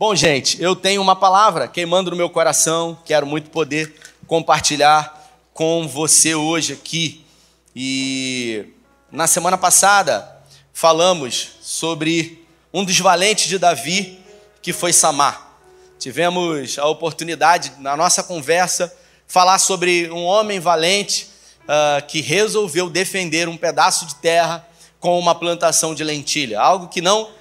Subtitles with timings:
[0.00, 3.92] Bom, gente, eu tenho uma palavra queimando no meu coração, quero muito poder
[4.28, 7.26] compartilhar com você hoje aqui.
[7.74, 8.66] E
[9.10, 10.40] na semana passada
[10.72, 14.20] falamos sobre um dos valentes de Davi,
[14.62, 15.50] que foi Samar.
[15.98, 18.96] Tivemos a oportunidade, na nossa conversa,
[19.26, 21.26] falar sobre um homem valente
[21.64, 24.64] uh, que resolveu defender um pedaço de terra
[25.00, 27.36] com uma plantação de lentilha, algo que não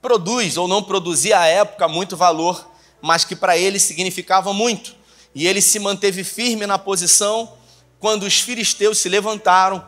[0.00, 4.94] produz ou não produzia à época muito valor, mas que para ele significava muito.
[5.34, 7.52] E ele se manteve firme na posição
[7.98, 9.84] quando os filisteus se levantaram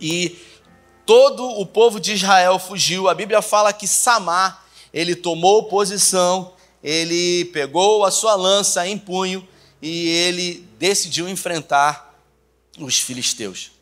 [0.00, 0.36] e
[1.06, 3.08] todo o povo de Israel fugiu.
[3.08, 9.46] A Bíblia fala que Samar, ele tomou posição, ele pegou a sua lança em punho
[9.80, 12.14] e ele decidiu enfrentar
[12.78, 13.72] os filisteus.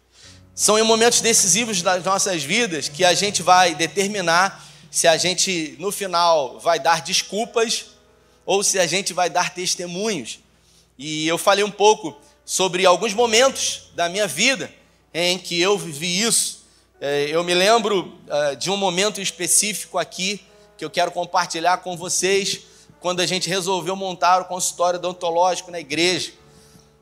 [0.55, 5.77] São em momentos decisivos das nossas vidas que a gente vai determinar se a gente
[5.79, 7.87] no final vai dar desculpas
[8.45, 10.41] ou se a gente vai dar testemunhos.
[10.99, 14.73] E eu falei um pouco sobre alguns momentos da minha vida
[15.15, 16.65] em que eu vivi isso.
[17.01, 20.45] É, eu me lembro é, de um momento específico aqui
[20.77, 22.61] que eu quero compartilhar com vocês,
[23.01, 26.33] quando a gente resolveu montar o consultório odontológico na igreja.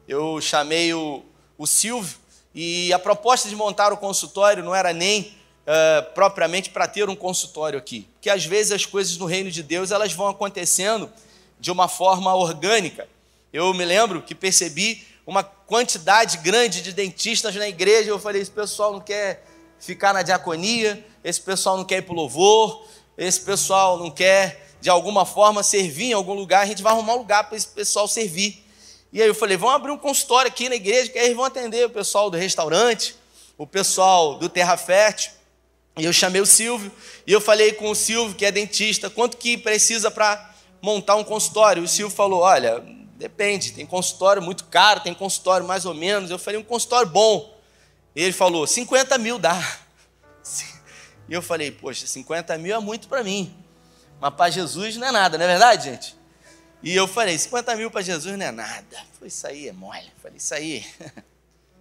[0.06, 1.22] Eu chamei o,
[1.56, 2.16] o Silvio
[2.54, 5.37] e a proposta de montar o consultório não era nem
[5.68, 8.08] uh, propriamente para ter um consultório aqui.
[8.14, 11.12] Porque às vezes as coisas no reino de Deus elas vão acontecendo
[11.60, 13.06] de uma forma orgânica.
[13.52, 18.08] Eu me lembro que percebi uma quantidade grande de dentistas na igreja.
[18.08, 19.44] Eu falei: esse pessoal não quer
[19.78, 24.66] ficar na diaconia, esse pessoal não quer ir para o louvor, esse pessoal não quer
[24.80, 26.62] de alguma forma servir em algum lugar.
[26.62, 28.64] A gente vai arrumar um lugar para esse pessoal servir.
[29.12, 31.44] E aí eu falei: vamos abrir um consultório aqui na igreja, que aí eles vão
[31.44, 33.14] atender o pessoal do restaurante,
[33.56, 35.37] o pessoal do Terra Fértil.
[35.98, 36.90] E eu chamei o Silvio
[37.26, 41.24] e eu falei com o Silvio, que é dentista, quanto que precisa para montar um
[41.24, 41.82] consultório?
[41.82, 42.80] O Silvio falou: olha,
[43.16, 46.30] depende, tem consultório muito caro, tem consultório mais ou menos.
[46.30, 47.58] Eu falei: um consultório bom.
[48.14, 49.60] E ele falou: 50 mil dá.
[51.28, 53.54] E eu falei: poxa, 50 mil é muito para mim,
[54.20, 56.16] mas para Jesus não é nada, não é verdade, gente?
[56.82, 58.98] E eu falei: 50 mil para Jesus não é nada.
[59.18, 60.10] Foi isso aí, é mole.
[60.22, 60.86] Falei: isso aí.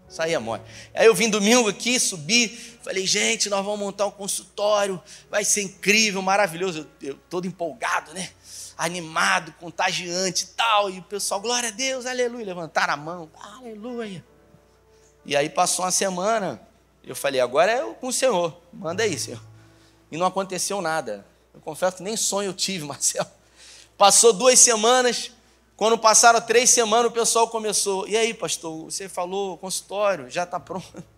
[0.09, 0.61] Saía mole.
[0.93, 2.49] Aí eu vim domingo aqui, subi,
[2.81, 6.87] falei, gente, nós vamos montar um consultório, vai ser incrível, maravilhoso.
[7.01, 8.29] Eu, eu todo empolgado, né?
[8.77, 10.89] Animado, contagiante e tal.
[10.89, 12.45] E o pessoal, glória a Deus, aleluia.
[12.45, 14.23] Levantaram a mão, aleluia.
[15.25, 16.61] E aí passou uma semana,
[17.03, 19.41] eu falei, agora é com o Senhor, manda aí, Senhor.
[20.09, 21.25] E não aconteceu nada.
[21.53, 23.27] Eu confesso que nem sonho eu tive, Marcelo.
[23.97, 25.31] Passou duas semanas,
[25.77, 28.07] quando passaram três semanas, o pessoal começou.
[28.07, 30.85] E aí, pastor, você falou consultório, já está pronto.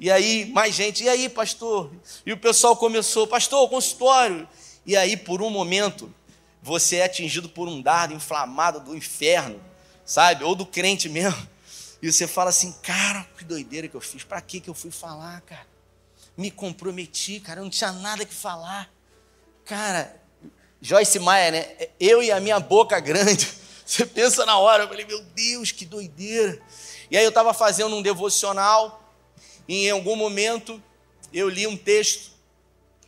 [0.00, 1.90] E aí, mais gente, e aí, pastor?
[2.24, 4.48] E o pessoal começou, pastor, consultório.
[4.86, 6.14] E aí, por um momento,
[6.62, 9.60] você é atingido por um dardo inflamado do inferno,
[10.04, 10.44] sabe?
[10.44, 11.44] Ou do crente mesmo.
[12.00, 14.22] E você fala assim, cara, que doideira que eu fiz.
[14.22, 15.66] Para que que eu fui falar, cara?
[16.36, 18.88] Me comprometi, cara, eu não tinha nada que falar.
[19.64, 20.14] Cara,
[20.80, 21.88] Joyce Maia, né?
[21.98, 23.52] Eu e a minha boca grande.
[23.88, 26.60] Você pensa na hora, eu falei, meu Deus, que doideira.
[27.10, 29.02] E aí eu estava fazendo um devocional,
[29.66, 30.80] e em algum momento
[31.32, 32.30] eu li um texto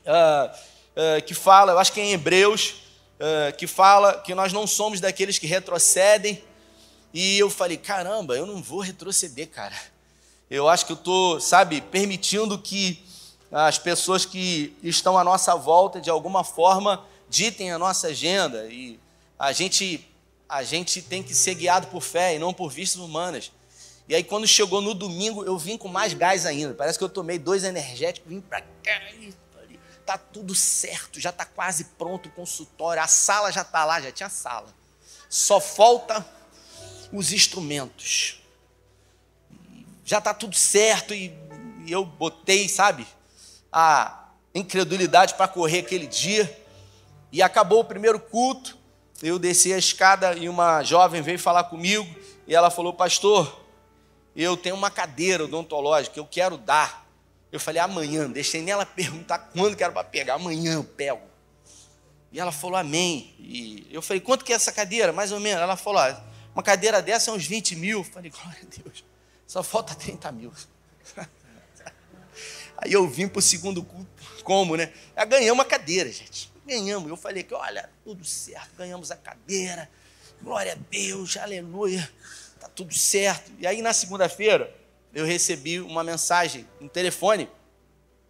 [0.07, 2.77] uh, uh, que fala, eu acho que é em Hebreus,
[3.17, 6.43] uh, que fala que nós não somos daqueles que retrocedem.
[7.13, 9.77] E eu falei, caramba, eu não vou retroceder, cara.
[10.51, 13.05] Eu acho que eu estou, sabe, permitindo que
[13.53, 18.67] as pessoas que estão à nossa volta, de alguma forma, ditem a nossa agenda.
[18.71, 18.99] E
[19.39, 20.10] a gente
[20.51, 23.53] a gente tem que ser guiado por fé e não por vistas humanas.
[24.09, 26.75] E aí, quando chegou no domingo, eu vim com mais gás ainda.
[26.75, 29.01] Parece que eu tomei dois energéticos, vim para cá.
[30.05, 33.01] Tá tudo certo, já tá quase pronto o consultório.
[33.01, 34.75] A sala já tá lá, já tinha sala.
[35.29, 36.27] Só falta
[37.13, 38.43] os instrumentos.
[40.05, 41.33] Já tá tudo certo e,
[41.87, 43.07] e eu botei, sabe,
[43.73, 46.59] a incredulidade para correr aquele dia.
[47.31, 48.80] E acabou o primeiro culto
[49.23, 52.09] eu desci a escada e uma jovem veio falar comigo
[52.47, 53.61] e ela falou: Pastor,
[54.35, 57.07] eu tenho uma cadeira odontológica eu quero dar.
[57.53, 60.35] Eu falei: Amanhã, deixei nela perguntar quando que era para pegar.
[60.35, 61.21] Amanhã eu pego.
[62.33, 63.35] E ela falou: Amém.
[63.39, 65.13] E eu falei: Quanto que é essa cadeira?
[65.13, 65.63] Mais ou menos.
[65.63, 66.23] Ela falou: ah,
[66.55, 67.99] Uma cadeira dessa é uns 20 mil.
[67.99, 69.05] Eu falei: Glória a Deus,
[69.47, 70.53] só falta 30 mil.
[72.79, 74.09] Aí eu vim para o segundo culto,
[74.43, 74.91] como, né?
[75.15, 77.11] Eu ganhei uma cadeira, gente ganhamos.
[77.11, 79.91] Eu falei que, olha, tudo certo, ganhamos a cadeira,
[80.41, 82.09] glória a Deus, aleluia,
[82.61, 83.51] tá tudo certo.
[83.59, 84.73] E aí na segunda-feira
[85.13, 87.49] eu recebi uma mensagem no telefone,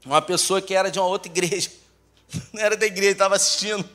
[0.07, 1.71] uma pessoa que era de uma outra igreja,
[2.51, 3.89] não era da igreja, estava assistindo.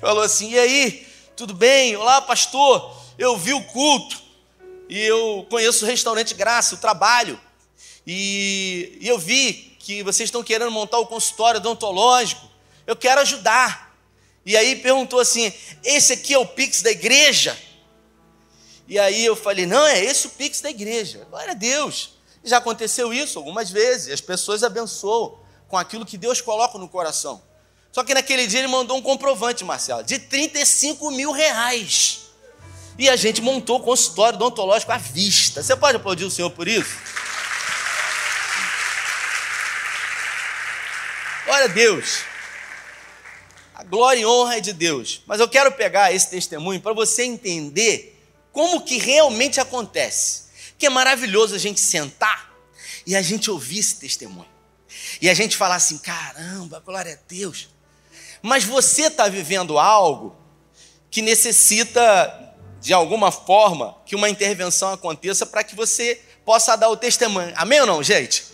[0.00, 1.06] Falou assim: e aí,
[1.36, 1.94] tudo bem?
[1.96, 2.98] Olá, pastor.
[3.18, 4.20] Eu vi o culto
[4.88, 7.38] e eu conheço o restaurante Graça, o trabalho.
[8.06, 12.49] E, e eu vi que vocês estão querendo montar o consultório odontológico.
[12.86, 13.96] Eu quero ajudar.
[14.44, 15.52] E aí perguntou assim:
[15.84, 17.56] esse aqui é o Pix da igreja?
[18.88, 21.26] E aí eu falei: não, é esse o Pix da igreja.
[21.30, 22.18] Glória a Deus.
[22.42, 24.12] Já aconteceu isso algumas vezes.
[24.12, 25.38] As pessoas abençoam
[25.68, 27.42] com aquilo que Deus coloca no coração.
[27.92, 32.20] Só que naquele dia ele mandou um comprovante, Marcelo, de 35 mil reais.
[32.98, 35.62] E a gente montou o consultório odontológico à vista.
[35.62, 36.98] Você pode aplaudir o Senhor por isso?
[41.46, 42.29] Glória a Deus.
[43.90, 45.22] Glória e honra é de Deus.
[45.26, 48.16] Mas eu quero pegar esse testemunho para você entender
[48.52, 50.44] como que realmente acontece.
[50.78, 52.54] Que é maravilhoso a gente sentar
[53.04, 54.48] e a gente ouvir esse testemunho.
[55.20, 57.68] E a gente falar assim: caramba, glória a Deus.
[58.40, 60.36] Mas você está vivendo algo
[61.10, 66.96] que necessita, de alguma forma, que uma intervenção aconteça para que você possa dar o
[66.96, 67.52] testemunho.
[67.56, 68.44] Amém ou não, gente?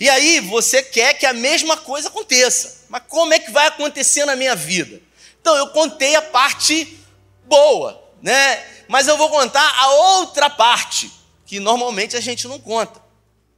[0.00, 2.77] E aí você quer que a mesma coisa aconteça.
[2.88, 5.00] Mas como é que vai acontecer na minha vida?
[5.40, 6.98] Então eu contei a parte
[7.44, 8.62] boa, né?
[8.88, 11.10] Mas eu vou contar a outra parte
[11.46, 13.00] que normalmente a gente não conta.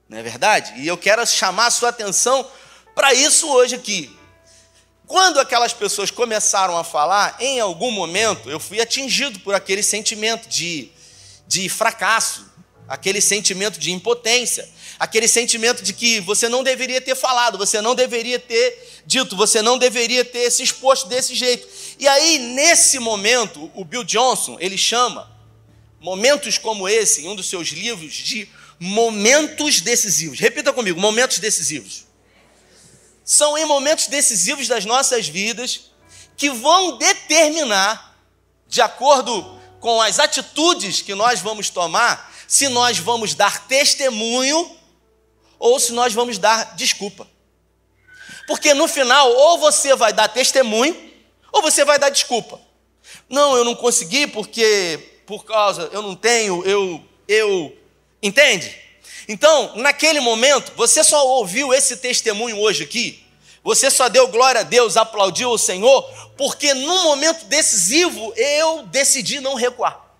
[0.09, 0.73] Não é verdade?
[0.81, 2.49] E eu quero chamar a sua atenção
[2.95, 4.17] para isso hoje aqui.
[5.07, 10.49] Quando aquelas pessoas começaram a falar, em algum momento eu fui atingido por aquele sentimento
[10.49, 10.91] de,
[11.49, 12.47] de fracasso,
[12.87, 14.69] aquele sentimento de impotência,
[15.01, 19.63] aquele sentimento de que você não deveria ter falado, você não deveria ter dito, você
[19.63, 21.67] não deveria ter se exposto desse jeito.
[21.99, 25.35] E aí, nesse momento, o Bill Johnson, ele chama
[25.99, 28.47] momentos como esse, em um dos seus livros, de
[28.79, 30.39] momentos decisivos.
[30.39, 32.05] Repita comigo: momentos decisivos
[33.25, 35.93] são em momentos decisivos das nossas vidas
[36.37, 38.19] que vão determinar,
[38.69, 44.79] de acordo com as atitudes que nós vamos tomar, se nós vamos dar testemunho
[45.61, 47.29] ou se nós vamos dar desculpa.
[48.49, 50.97] Porque no final, ou você vai dar testemunho,
[51.53, 52.61] ou você vai dar desculpa.
[53.29, 57.77] Não, eu não consegui porque por causa eu não tenho, eu eu
[58.21, 58.77] entende?
[59.29, 63.25] Então, naquele momento, você só ouviu esse testemunho hoje aqui,
[63.63, 66.03] você só deu glória a Deus, aplaudiu o Senhor,
[66.37, 70.11] porque num momento decisivo eu decidi não recuar.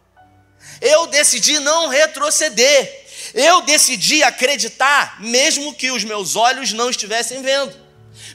[0.81, 3.00] Eu decidi não retroceder.
[3.35, 7.75] Eu decidi acreditar, mesmo que os meus olhos não estivessem vendo.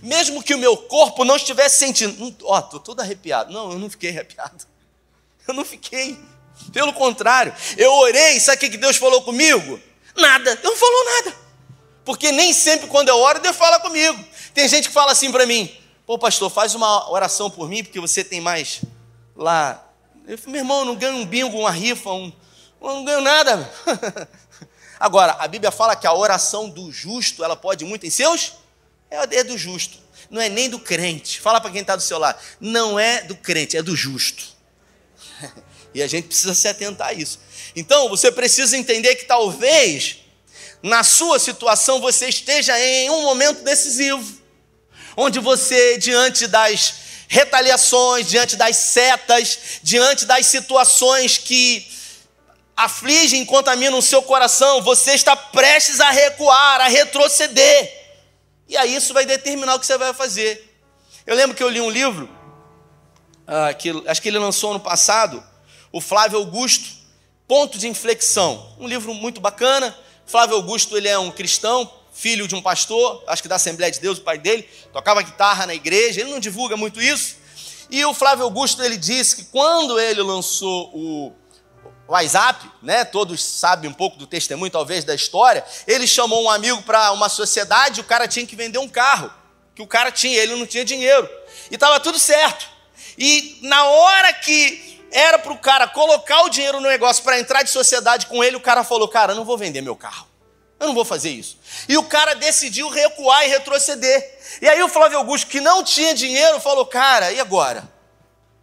[0.01, 2.35] Mesmo que o meu corpo não estivesse sentindo.
[2.43, 3.51] Ó, oh, estou todo arrepiado.
[3.51, 4.65] Não, eu não fiquei arrepiado.
[5.47, 6.17] Eu não fiquei.
[6.71, 9.79] Pelo contrário, eu orei, sabe o que Deus falou comigo?
[10.15, 11.35] Nada, Ele não falou nada.
[12.03, 14.23] Porque nem sempre quando eu oro, Deus fala comigo.
[14.53, 15.75] Tem gente que fala assim para mim:
[16.05, 18.81] pô, pastor, faz uma oração por mim, porque você tem mais
[19.35, 19.83] lá.
[20.27, 22.31] Eu falei, meu irmão, eu não ganho um bingo, uma rifa, um,
[22.81, 23.71] eu não ganho nada.
[25.05, 28.53] Agora, a Bíblia fala que a oração do justo, ela pode muito em seus?
[29.11, 29.99] É do justo,
[30.31, 31.39] não é nem do crente.
[31.39, 34.43] Fala para quem está do seu lado, não é do crente, é do justo.
[35.93, 37.39] E a gente precisa se atentar a isso.
[37.73, 40.17] Então, você precisa entender que talvez
[40.83, 44.41] na sua situação você esteja em um momento decisivo,
[45.15, 46.95] onde você, diante das
[47.29, 51.87] retaliações, diante das setas, diante das situações que
[52.75, 58.05] afligem contaminam o seu coração, você está prestes a recuar, a retroceder.
[58.67, 60.73] E aí isso vai determinar o que você vai fazer.
[61.25, 62.29] Eu lembro que eu li um livro,
[63.47, 65.43] uh, que, acho que ele lançou no passado,
[65.91, 67.05] o Flávio Augusto,
[67.47, 68.75] Ponto de Inflexão.
[68.79, 69.95] Um livro muito bacana.
[70.25, 73.99] Flávio Augusto ele é um cristão, filho de um pastor, acho que da Assembleia de
[73.99, 77.35] Deus, o pai dele, tocava guitarra na igreja, ele não divulga muito isso.
[77.89, 81.33] E o Flávio Augusto ele disse que quando ele lançou o
[82.07, 86.81] WhatsApp, né, todos sabem um pouco do testemunho talvez da história, ele chamou um amigo
[86.83, 89.31] para uma sociedade, o cara tinha que vender um carro,
[89.73, 91.29] que o cara tinha, ele não tinha dinheiro.
[91.69, 92.69] E estava tudo certo.
[93.17, 97.63] E na hora que era para o cara colocar o dinheiro no negócio para entrar
[97.63, 100.27] de sociedade com ele, o cara falou: Cara, eu não vou vender meu carro.
[100.79, 101.57] Eu não vou fazer isso.
[101.87, 104.39] E o cara decidiu recuar e retroceder.
[104.61, 107.87] E aí o Flávio Augusto, que não tinha dinheiro, falou: Cara, e agora?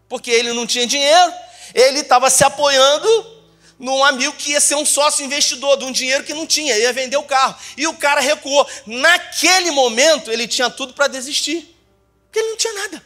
[0.08, 1.32] Porque ele não tinha dinheiro,
[1.74, 3.42] ele estava se apoiando
[3.78, 6.92] num amigo que ia ser um sócio investidor de um dinheiro que não tinha, ia
[6.92, 7.56] vender o carro.
[7.76, 8.66] E o cara recuou.
[8.86, 11.76] Naquele momento, ele tinha tudo para desistir,
[12.24, 13.02] porque ele não tinha nada.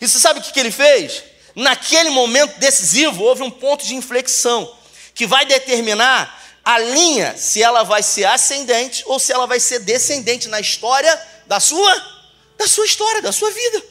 [0.00, 1.22] E você sabe o que, que ele fez?
[1.54, 4.76] naquele momento decisivo, houve um ponto de inflexão
[5.14, 9.80] que vai determinar a linha se ela vai ser ascendente ou se ela vai ser
[9.80, 12.14] descendente na história da sua
[12.56, 13.82] da sua história, da sua vida.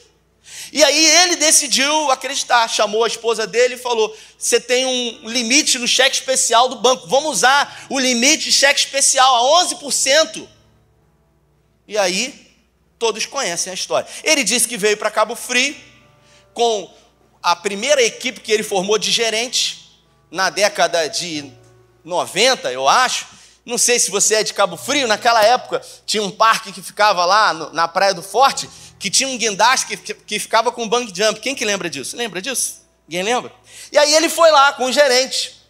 [0.74, 5.78] E aí ele decidiu acreditar, chamou a esposa dele e falou: Você tem um limite
[5.78, 10.48] no cheque especial do banco, vamos usar o limite de cheque especial a 11%.
[11.86, 12.50] E aí,
[12.98, 14.08] todos conhecem a história.
[14.24, 15.76] Ele disse que veio para Cabo Frio
[16.52, 16.92] com
[17.40, 21.52] a primeira equipe que ele formou de gerente na década de
[22.02, 23.26] 90, eu acho.
[23.64, 27.24] Não sei se você é de Cabo Frio, naquela época tinha um parque que ficava
[27.24, 28.68] lá no, na Praia do Forte,
[29.04, 31.38] que tinha um guindaste que, que ficava com bang jump.
[31.38, 32.16] Quem que lembra disso?
[32.16, 32.86] Lembra disso?
[33.06, 33.52] Ninguém lembra?
[33.92, 35.60] E aí ele foi lá com o gerente.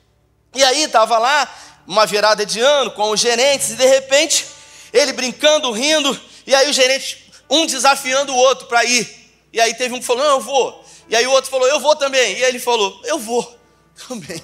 [0.54, 1.52] E aí estava lá,
[1.84, 4.46] uma virada de ano com os gerentes, e de repente,
[4.92, 9.32] ele brincando, rindo, e aí o gerente, um desafiando o outro para ir.
[9.52, 10.84] E aí teve um que falou, não, eu vou.
[11.08, 12.38] E aí o outro falou, eu vou também.
[12.38, 13.58] E aí ele falou, eu vou
[14.06, 14.40] também.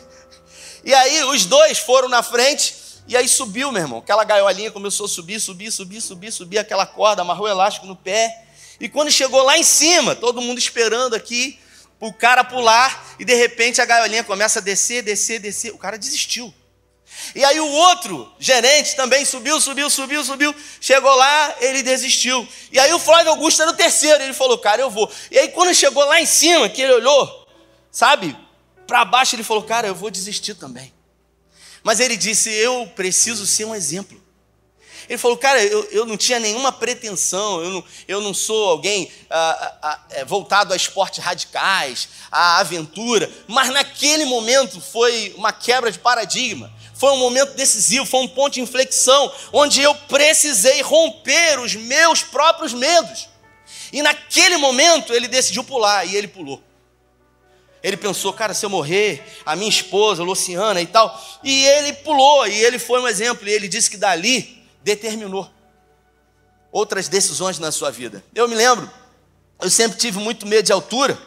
[0.83, 2.75] E aí os dois foram na frente,
[3.07, 4.01] e aí subiu, meu irmão.
[4.01, 7.95] Aquela gaiolinha começou a subir, subir, subir, subir, subir, aquela corda, amarrou o elástico no
[7.95, 8.50] pé.
[8.81, 11.59] E quando chegou lá em cima, todo mundo esperando aqui,
[12.01, 15.71] o cara pular, e de repente a gaiolinha começa a descer, descer, descer.
[15.73, 16.53] O cara desistiu.
[17.35, 20.55] E aí o outro gerente também subiu, subiu, subiu, subiu.
[20.81, 22.49] Chegou lá, ele desistiu.
[22.73, 24.23] E aí o Flávio Augusto era o terceiro.
[24.23, 25.11] Ele falou, cara, eu vou.
[25.31, 27.47] E aí quando chegou lá em cima, que ele olhou,
[27.91, 28.35] sabe,
[28.87, 30.93] para baixo, ele falou, cara, eu vou desistir também.
[31.83, 34.21] Mas ele disse, eu preciso ser um exemplo.
[35.11, 39.11] Ele falou, cara, eu, eu não tinha nenhuma pretensão, eu não, eu não sou alguém
[39.29, 45.91] ah, ah, ah, voltado a esportes radicais, a aventura, mas naquele momento foi uma quebra
[45.91, 51.59] de paradigma, foi um momento decisivo, foi um ponto de inflexão, onde eu precisei romper
[51.59, 53.29] os meus próprios medos.
[53.93, 56.63] E naquele momento ele decidiu pular, e ele pulou.
[57.83, 61.21] Ele pensou, cara, se eu morrer, a minha esposa, Luciana e tal.
[61.43, 63.49] E ele pulou, e ele foi um exemplo.
[63.49, 65.51] E ele disse que dali determinou
[66.73, 68.25] outras decisões na sua vida.
[68.35, 68.91] Eu me lembro,
[69.61, 71.19] eu sempre tive muito medo de altura.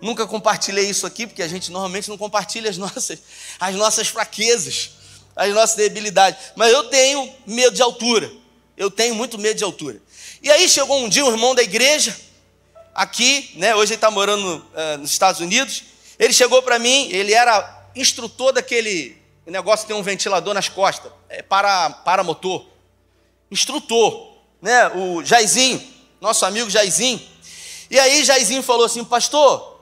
[0.00, 3.18] Nunca compartilhei isso aqui, porque a gente normalmente não compartilha as nossas,
[3.58, 4.90] as nossas fraquezas,
[5.34, 6.52] as nossas debilidades.
[6.56, 8.30] Mas eu tenho medo de altura.
[8.76, 10.00] Eu tenho muito medo de altura.
[10.42, 12.16] E aí chegou um dia um irmão da igreja,
[12.94, 13.74] aqui, né?
[13.74, 15.84] Hoje ele está morando uh, nos Estados Unidos.
[16.18, 19.16] Ele chegou para mim, ele era instrutor daquele
[19.46, 22.71] negócio que tem um ventilador nas costas, é para, para motor
[23.52, 24.88] instrutor, né?
[24.88, 25.80] O Jairzinho,
[26.20, 27.20] nosso amigo Jairzinho.
[27.90, 29.80] E aí Jairzinho falou assim, pastor,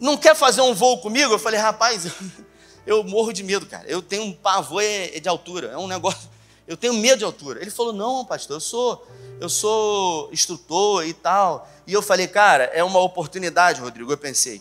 [0.00, 1.32] não quer fazer um voo comigo?
[1.32, 2.06] Eu falei, rapaz,
[2.84, 3.88] eu morro de medo, cara.
[3.88, 6.28] Eu tenho um pavor é, é de altura, é um negócio.
[6.66, 7.60] Eu tenho medo de altura.
[7.60, 9.06] Ele falou, não, pastor, eu sou,
[9.40, 11.68] eu sou instrutor e tal.
[11.86, 14.10] E eu falei, cara, é uma oportunidade, Rodrigo.
[14.10, 14.60] Eu pensei,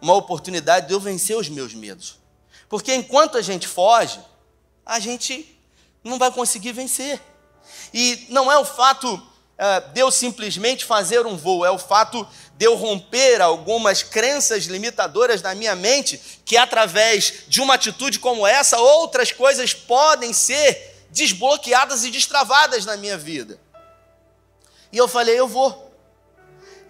[0.00, 2.18] uma oportunidade de eu vencer os meus medos.
[2.68, 4.20] Porque enquanto a gente foge,
[4.84, 5.58] a gente
[6.02, 7.20] não vai conseguir vencer.
[7.96, 12.26] E não é o fato uh, de eu simplesmente fazer um voo, é o fato
[12.56, 18.44] de eu romper algumas crenças limitadoras na minha mente, que através de uma atitude como
[18.44, 23.60] essa, outras coisas podem ser desbloqueadas e destravadas na minha vida.
[24.90, 25.92] E eu falei, eu vou.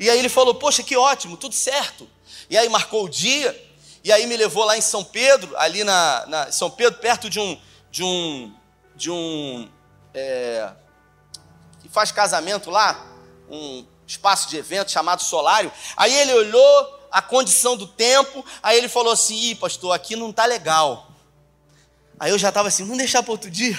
[0.01, 2.09] E aí ele falou, poxa, que ótimo, tudo certo.
[2.49, 3.55] E aí marcou o dia,
[4.03, 7.39] e aí me levou lá em São Pedro, ali na, na São Pedro, perto de
[7.39, 8.55] um, de um,
[8.97, 9.69] de um
[10.15, 10.73] é,
[11.95, 13.07] faz casamento lá,
[13.49, 15.71] um espaço de evento chamado Solário.
[15.97, 20.31] Aí ele olhou a condição do tempo, aí ele falou assim: Ih, pastor, aqui não
[20.31, 21.09] está legal.
[22.19, 23.79] Aí eu já estava assim: vamos deixar para outro dia.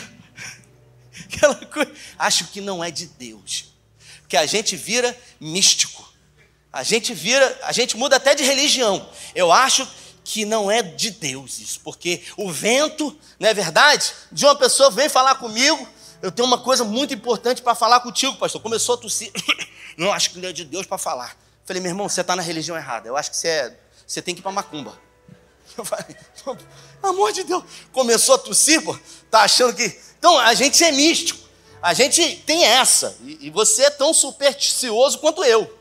[1.28, 1.92] Aquela coisa.
[2.18, 3.66] Acho que não é de Deus.
[4.22, 6.10] Porque a gente vira místico.
[6.72, 9.10] A gente vira, a gente muda até de religião.
[9.34, 9.86] Eu acho
[10.24, 14.12] que não é de Deus isso, porque o vento, não é verdade?
[14.32, 15.88] De uma pessoa vem falar comigo,
[16.26, 18.60] eu tenho uma coisa muito importante para falar contigo, pastor.
[18.60, 19.32] Começou a tossir.
[19.96, 21.38] Não, acho que ele é de Deus para falar.
[21.64, 23.08] Falei, meu irmão, você está na religião errada.
[23.08, 25.00] Eu acho que você, é, você tem que ir para macumba.
[25.78, 26.16] Eu falei,
[27.04, 27.64] amor de Deus.
[27.92, 28.98] Começou a tossir, pô.
[29.30, 30.02] Tá achando que.
[30.18, 31.48] Então, a gente é místico.
[31.80, 33.16] A gente tem essa.
[33.22, 35.78] E, e você é tão supersticioso quanto eu.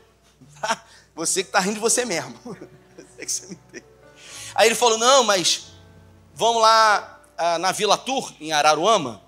[1.15, 2.37] Você que está rindo de você mesmo.
[3.17, 3.57] Você
[4.53, 5.67] Aí ele falou: não, mas
[6.33, 9.24] vamos lá ah, na Vila Tour, em Araruama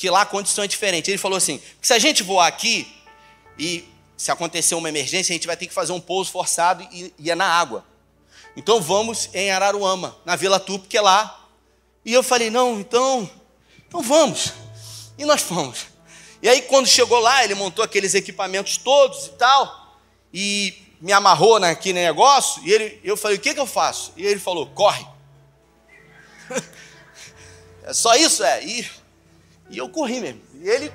[0.00, 1.10] que lá a condição é diferente.
[1.10, 2.90] Ele falou assim: se a gente voar aqui
[3.58, 3.84] e
[4.16, 7.30] se acontecer uma emergência, a gente vai ter que fazer um pouso forçado e, e
[7.30, 7.84] é na água.
[8.56, 11.46] Então vamos em Araruama, na Vila Tupi, que é lá.
[12.02, 13.30] E eu falei: não, então,
[13.86, 14.54] então vamos.
[15.18, 15.88] E nós fomos.
[16.42, 20.00] E aí, quando chegou lá, ele montou aqueles equipamentos todos e tal,
[20.32, 22.62] e me amarrou naquele negócio.
[22.64, 24.14] E ele, eu falei: o que, que eu faço?
[24.16, 25.06] E ele falou: corre.
[27.84, 28.42] é só isso?
[28.42, 28.64] É.
[28.64, 28.99] E
[29.70, 30.42] e eu corri mesmo.
[30.54, 30.92] E ele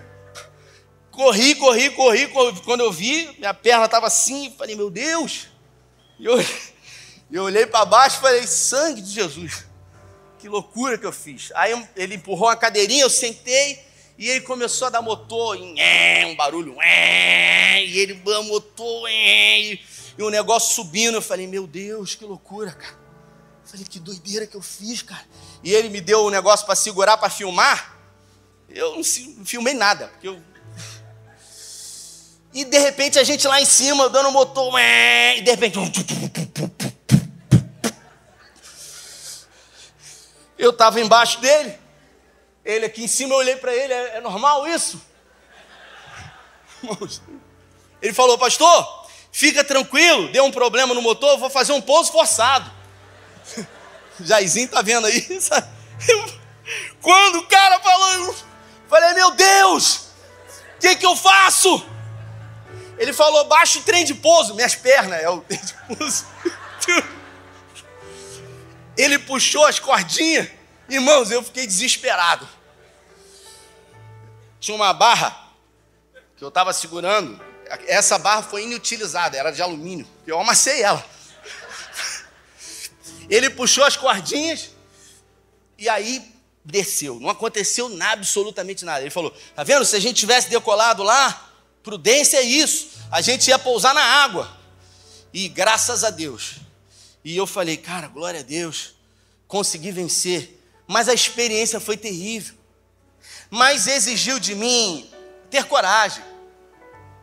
[1.15, 2.27] Corri, corri, corri.
[2.65, 5.47] Quando eu vi, minha perna estava assim, falei, meu Deus.
[6.19, 6.37] E eu,
[7.31, 9.65] eu olhei para baixo e falei, sangue de Jesus.
[10.37, 11.53] Que loucura que eu fiz.
[11.55, 13.79] Aí ele empurrou uma cadeirinha, eu sentei
[14.17, 19.79] e ele começou a dar motor, um barulho, e ele motor, e
[20.19, 21.15] o negócio subindo.
[21.15, 22.99] Eu falei, meu Deus, que loucura, cara.
[23.63, 25.25] Eu falei, que doideira que eu fiz, cara.
[25.63, 27.94] E ele me deu um negócio para segurar, para filmar.
[28.69, 29.03] Eu não
[29.45, 30.41] filmei nada, porque eu
[32.55, 35.77] e de repente a gente lá em cima, dando motor, e de repente.
[40.57, 41.77] Eu estava embaixo dele,
[42.63, 45.01] ele aqui em cima, eu olhei para ele, é, é normal isso?
[48.01, 52.71] Ele falou, pastor, fica tranquilo, deu um problema no motor, vou fazer um pouso forçado.
[54.21, 55.27] Jairzinho tá vendo aí?
[57.01, 58.35] Quando o cara falou,
[58.87, 60.09] falei, meu Deus,
[60.75, 61.85] o que, que eu faço?
[62.97, 66.25] Ele falou, baixa o trem de pouso, minhas pernas, é o trem de pouso.
[68.97, 70.49] Ele puxou as cordinhas,
[70.87, 72.47] irmãos, eu fiquei desesperado.
[74.59, 75.51] Tinha uma barra
[76.37, 77.39] que eu estava segurando,
[77.87, 81.05] essa barra foi inutilizada, era de alumínio, eu amassei ela.
[83.29, 84.71] Ele puxou as cordinhas
[85.77, 86.34] e aí
[86.65, 87.19] desceu.
[87.19, 89.01] Não aconteceu nada, absolutamente nada.
[89.01, 89.85] Ele falou: Tá vendo?
[89.85, 91.45] Se a gente tivesse decolado lá,
[91.85, 92.87] Prudência é isso.
[93.11, 94.51] A gente ia pousar na água.
[95.31, 96.55] E graças a Deus.
[97.23, 98.95] E eu falei, cara, glória a Deus.
[99.47, 100.59] Consegui vencer.
[100.87, 102.55] Mas a experiência foi terrível.
[103.51, 105.07] Mas exigiu de mim
[105.51, 106.23] ter coragem.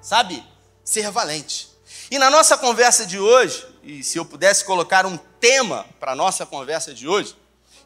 [0.00, 0.44] Sabe?
[0.84, 1.68] Ser valente.
[2.08, 6.16] E na nossa conversa de hoje, e se eu pudesse colocar um tema para a
[6.16, 7.34] nossa conversa de hoje,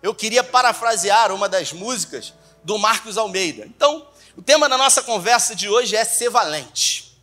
[0.02, 3.64] eu queria parafrasear uma das músicas do Marcos Almeida.
[3.66, 7.16] Então, o tema da nossa conversa de hoje é ser valente.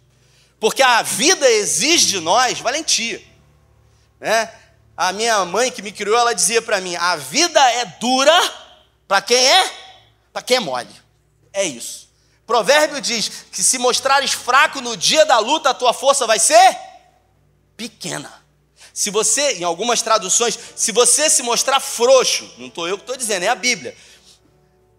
[0.60, 3.22] Porque a vida exige de nós valentia.
[4.20, 4.52] Né?
[4.96, 8.34] A minha mãe que me criou, ela dizia para mim: a vida é dura
[9.08, 9.72] para quem é?
[10.32, 10.96] Para quem é mole.
[11.52, 12.10] É isso.
[12.46, 16.78] Provérbio diz que se mostrares fraco no dia da luta, a tua força vai ser
[17.78, 18.43] pequena.
[18.94, 23.18] Se você, em algumas traduções, se você se mostrar frouxo, não estou eu que estou
[23.18, 23.98] dizendo, é a Bíblia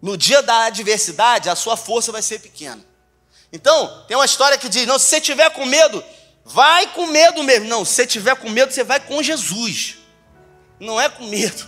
[0.05, 2.85] no dia da adversidade, a sua força vai ser pequena.
[3.51, 6.03] Então, tem uma história que diz: não, se você tiver com medo,
[6.43, 7.67] vai com medo mesmo.
[7.67, 9.97] Não, se você tiver com medo, você vai com Jesus.
[10.79, 11.67] Não é com medo,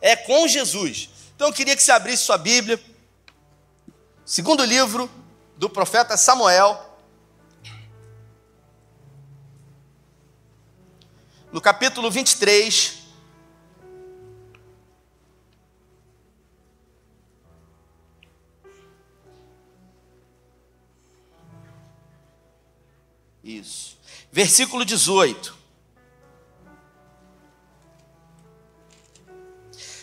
[0.00, 1.10] é com Jesus.
[1.36, 2.80] Então, eu queria que você abrisse sua Bíblia,
[4.24, 5.10] segundo livro
[5.58, 6.83] do profeta Samuel,
[11.54, 12.98] no capítulo 23.
[23.44, 23.96] Isso.
[24.32, 25.56] Versículo 18.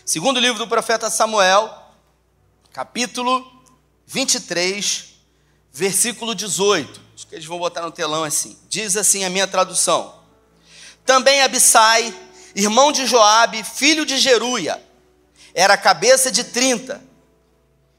[0.05, 1.69] Segundo livro do profeta Samuel,
[2.71, 3.61] capítulo
[4.05, 5.15] 23,
[5.69, 7.01] versículo 18.
[7.13, 8.57] Acho que eles vão botar no telão assim.
[8.69, 10.20] Diz assim a minha tradução:
[11.12, 12.15] Também Abissai,
[12.56, 14.82] irmão de Joabe, filho de Jeruia,
[15.54, 17.04] era cabeça de trinta,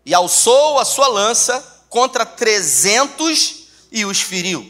[0.03, 4.67] e alçou a sua lança contra trezentos e os feriu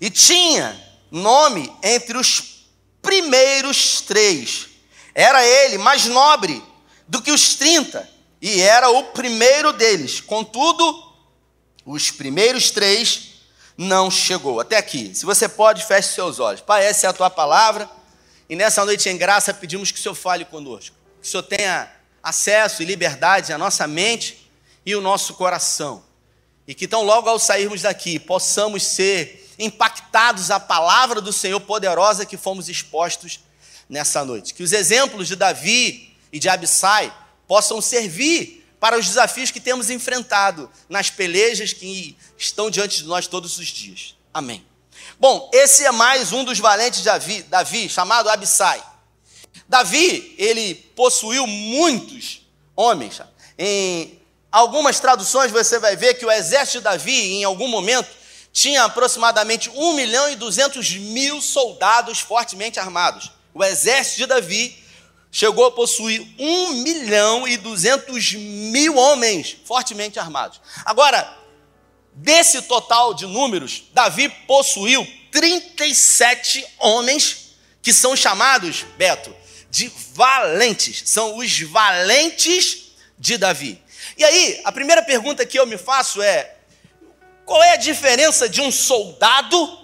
[0.00, 0.74] e tinha
[1.10, 2.64] nome entre os
[3.02, 4.68] primeiros três.
[5.14, 6.64] Era ele mais nobre
[7.06, 8.08] do que os trinta,
[8.40, 10.18] e era o primeiro deles.
[10.18, 11.12] Contudo,
[11.84, 13.29] os primeiros três
[13.80, 14.60] não chegou.
[14.60, 15.14] Até aqui.
[15.14, 16.60] Se você pode, feche seus olhos.
[16.60, 17.88] Pai, essa é a tua palavra.
[18.46, 20.94] E nessa noite em graça pedimos que o Senhor fale conosco.
[21.22, 21.90] Que o Senhor tenha
[22.22, 24.50] acesso e liberdade à nossa mente
[24.84, 26.04] e o nosso coração.
[26.68, 32.26] E que tão logo ao sairmos daqui possamos ser impactados à palavra do Senhor poderosa
[32.26, 33.40] que fomos expostos
[33.88, 34.52] nessa noite.
[34.52, 37.10] Que os exemplos de Davi e de Abissai
[37.48, 43.26] possam servir para os desafios que temos enfrentado nas pelejas que estão diante de nós
[43.26, 44.16] todos os dias.
[44.32, 44.66] Amém.
[45.18, 48.82] Bom, esse é mais um dos valentes de Davi, Davi chamado Abissai.
[49.68, 52.40] Davi, ele possuiu muitos
[52.74, 53.20] homens.
[53.58, 54.18] Em
[54.50, 58.08] algumas traduções você vai ver que o exército de Davi, em algum momento,
[58.52, 63.30] tinha aproximadamente 1 milhão e 200 mil soldados fortemente armados.
[63.52, 64.82] O exército de Davi
[65.30, 70.60] chegou a possuir 1 milhão e 200 mil homens fortemente armados.
[70.84, 71.38] Agora,
[72.12, 77.50] desse total de números, Davi possuiu 37 homens
[77.82, 79.34] que são chamados, Beto,
[79.70, 81.02] de valentes.
[81.06, 83.80] São os valentes de Davi.
[84.16, 86.56] E aí, a primeira pergunta que eu me faço é:
[87.44, 89.78] Qual é a diferença de um soldado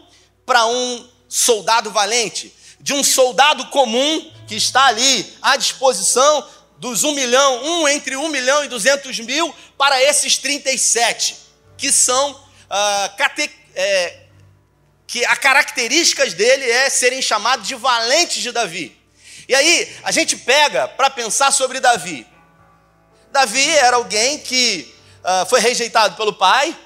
[0.45, 2.53] para um soldado valente?
[2.81, 8.29] De um soldado comum que está ali à disposição dos um milhão, um entre um
[8.29, 11.37] milhão e duzentos mil, para esses 37,
[11.77, 14.27] que são ah, cate, é,
[15.07, 18.97] que a características dele é serem chamados de valentes de Davi.
[19.49, 22.27] E aí, a gente pega para pensar sobre Davi.
[23.31, 26.77] Davi era alguém que uh, foi rejeitado pelo pai,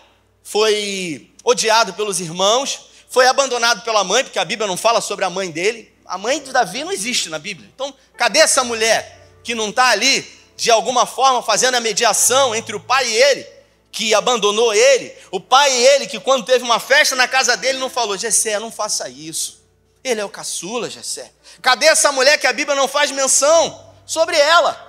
[0.43, 5.31] foi odiado pelos irmãos, foi abandonado pela mãe, porque a Bíblia não fala sobre a
[5.31, 5.93] mãe dele.
[6.07, 7.69] A mãe de Davi não existe na Bíblia.
[7.75, 10.23] Então, cadê essa mulher que não está ali,
[10.57, 13.47] de alguma forma, fazendo a mediação entre o pai e ele,
[13.91, 15.13] que abandonou ele?
[15.33, 18.61] O pai e ele, que quando teve uma festa na casa dele, não falou: Gessé,
[18.61, 19.61] não faça isso.
[20.05, 21.33] Ele é o caçula, Gessé.
[21.61, 24.89] Cadê essa mulher que a Bíblia não faz menção sobre ela?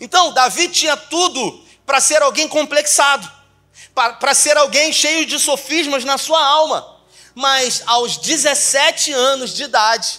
[0.00, 3.38] Então, Davi tinha tudo para ser alguém complexado
[3.94, 6.97] para ser alguém cheio de sofismas na sua alma.
[7.38, 10.18] Mas aos 17 anos de idade,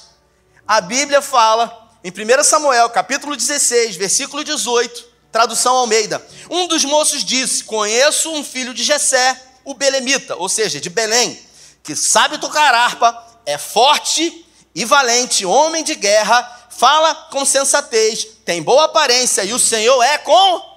[0.66, 7.26] a Bíblia fala, em 1 Samuel, capítulo 16, versículo 18, tradução Almeida: Um dos moços
[7.26, 11.38] disse: Conheço um filho de Jessé, o belemita, ou seja, de Belém,
[11.84, 18.64] que sabe tocar harpa, é forte e valente, homem de guerra, fala com sensatez, tem
[18.64, 20.70] boa aparência e o Senhor é com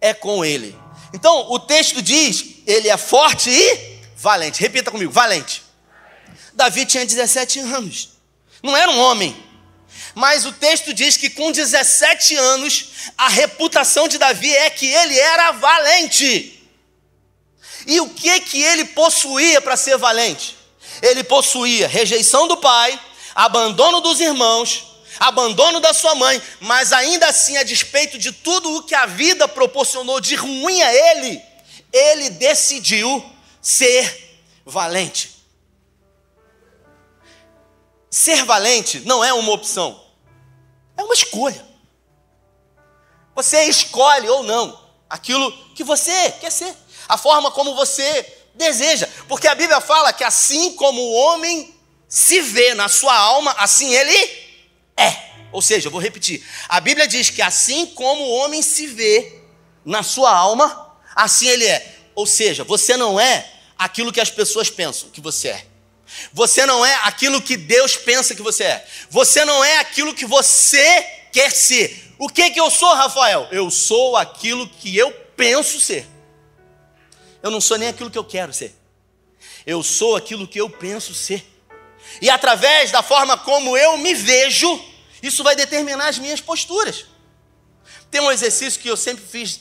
[0.00, 0.76] é com ele.
[1.14, 3.91] Então, o texto diz: ele é forte e
[4.22, 4.60] valente.
[4.60, 5.62] Repita comigo: valente.
[6.54, 8.10] Davi tinha 17 anos,
[8.62, 9.36] não era um homem.
[10.14, 15.18] Mas o texto diz que com 17 anos, a reputação de Davi é que ele
[15.18, 16.62] era valente.
[17.86, 20.56] E o que que ele possuía para ser valente?
[21.00, 22.98] Ele possuía rejeição do pai,
[23.34, 24.84] abandono dos irmãos,
[25.18, 29.48] abandono da sua mãe, mas ainda assim, a despeito de tudo o que a vida
[29.48, 31.42] proporcionou de ruim a ele,
[31.90, 33.32] ele decidiu
[33.62, 35.30] ser valente.
[38.10, 40.04] Ser valente não é uma opção,
[40.98, 41.64] é uma escolha.
[43.34, 46.74] Você escolhe ou não aquilo que você quer ser,
[47.08, 51.74] a forma como você deseja, porque a Bíblia fala que assim como o homem
[52.06, 54.14] se vê na sua alma, assim ele
[54.96, 55.32] é.
[55.50, 56.46] Ou seja, vou repetir.
[56.68, 59.40] A Bíblia diz que assim como o homem se vê
[59.84, 62.01] na sua alma, assim ele é.
[62.14, 65.66] Ou seja, você não é aquilo que as pessoas pensam que você é.
[66.32, 68.86] Você não é aquilo que Deus pensa que você é.
[69.10, 72.14] Você não é aquilo que você quer ser.
[72.18, 73.48] O que que eu sou, Rafael?
[73.50, 76.06] Eu sou aquilo que eu penso ser.
[77.42, 78.76] Eu não sou nem aquilo que eu quero ser.
[79.66, 81.44] Eu sou aquilo que eu penso ser.
[82.20, 84.84] E através da forma como eu me vejo,
[85.22, 87.06] isso vai determinar as minhas posturas.
[88.10, 89.60] Tem um exercício que eu sempre fiz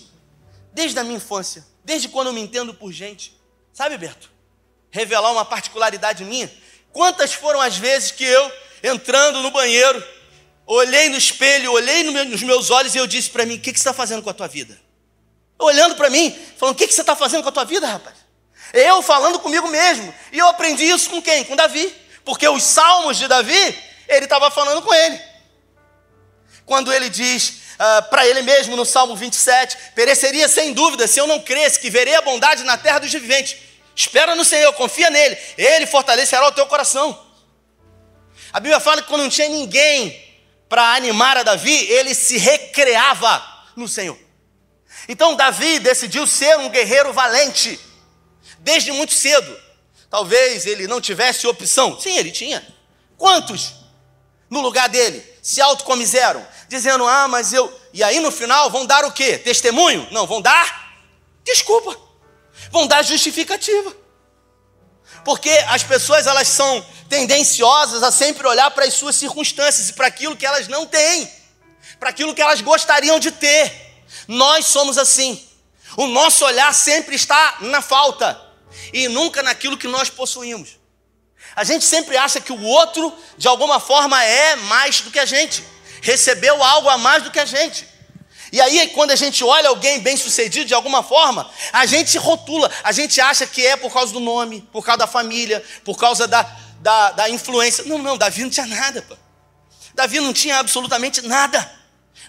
[0.73, 3.35] desde a minha infância, desde quando eu me entendo por gente.
[3.73, 4.29] Sabe, Berto?
[4.89, 6.51] Revelar uma particularidade minha.
[6.91, 8.51] Quantas foram as vezes que eu,
[8.83, 10.03] entrando no banheiro,
[10.65, 13.79] olhei no espelho, olhei nos meus olhos e eu disse para mim: O que, que
[13.79, 14.79] você está fazendo com a tua vida?
[15.57, 18.17] Olhando para mim, falando: O que, que você está fazendo com a tua vida, rapaz?
[18.73, 20.13] Eu falando comigo mesmo.
[20.31, 21.43] E eu aprendi isso com quem?
[21.43, 21.93] Com Davi.
[22.23, 25.19] Porque os salmos de Davi, ele estava falando com ele.
[26.65, 31.25] Quando ele diz uh, para ele mesmo no Salmo 27, pereceria sem dúvida se eu
[31.25, 33.57] não cresce que verei a bondade na terra dos viventes.
[33.95, 37.27] Espera no Senhor, confia nele, ele fortalecerá o teu coração.
[38.53, 40.29] A Bíblia fala que quando não tinha ninguém
[40.69, 43.43] para animar a Davi, ele se recreava
[43.75, 44.17] no Senhor.
[45.07, 47.79] Então Davi decidiu ser um guerreiro valente,
[48.59, 49.59] desde muito cedo.
[50.09, 51.99] Talvez ele não tivesse opção.
[51.99, 52.65] Sim, ele tinha.
[53.17, 53.73] Quantos
[54.49, 57.71] no lugar dele se autocomiseram, dizendo: "Ah, mas eu".
[57.93, 59.37] E aí no final vão dar o quê?
[59.37, 60.07] Testemunho?
[60.09, 60.95] Não, vão dar
[61.43, 61.99] desculpa.
[62.71, 63.93] Vão dar justificativa.
[65.25, 70.07] Porque as pessoas elas são tendenciosas a sempre olhar para as suas circunstâncias e para
[70.07, 71.29] aquilo que elas não têm,
[71.99, 73.71] para aquilo que elas gostariam de ter.
[74.27, 75.45] Nós somos assim.
[75.97, 78.41] O nosso olhar sempre está na falta
[78.93, 80.79] e nunca naquilo que nós possuímos.
[81.53, 85.25] A gente sempre acha que o outro, de alguma forma, é mais do que a
[85.25, 85.61] gente,
[86.01, 87.87] recebeu algo a mais do que a gente.
[88.51, 92.69] E aí, quando a gente olha alguém bem sucedido de alguma forma, a gente rotula,
[92.83, 96.27] a gente acha que é por causa do nome, por causa da família, por causa
[96.27, 96.43] da,
[96.81, 97.85] da, da influência.
[97.85, 99.15] Não, não, Davi não tinha nada, pô.
[99.93, 101.71] Davi não tinha absolutamente nada,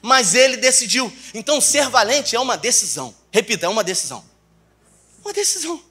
[0.00, 1.12] mas ele decidiu.
[1.34, 3.12] Então, ser valente é uma decisão.
[3.32, 4.24] Repita, é uma decisão.
[5.24, 5.82] Uma decisão.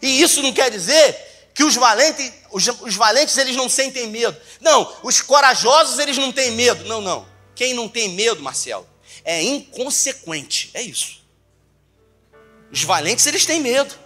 [0.00, 4.38] E isso não quer dizer que os valentes, os, os, valentes eles não sentem medo.
[4.60, 6.84] Não, os corajosos eles não têm medo.
[6.84, 7.26] Não, não.
[7.54, 8.86] Quem não tem medo, Marcelo,
[9.24, 10.70] é inconsequente.
[10.74, 11.24] É isso.
[12.70, 13.98] Os valentes eles têm medo.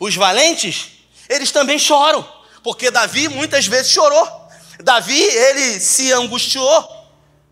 [0.00, 0.88] Os valentes,
[1.28, 2.28] eles também choram,
[2.64, 4.28] porque Davi muitas vezes chorou.
[4.82, 6.98] Davi, ele se angustiou.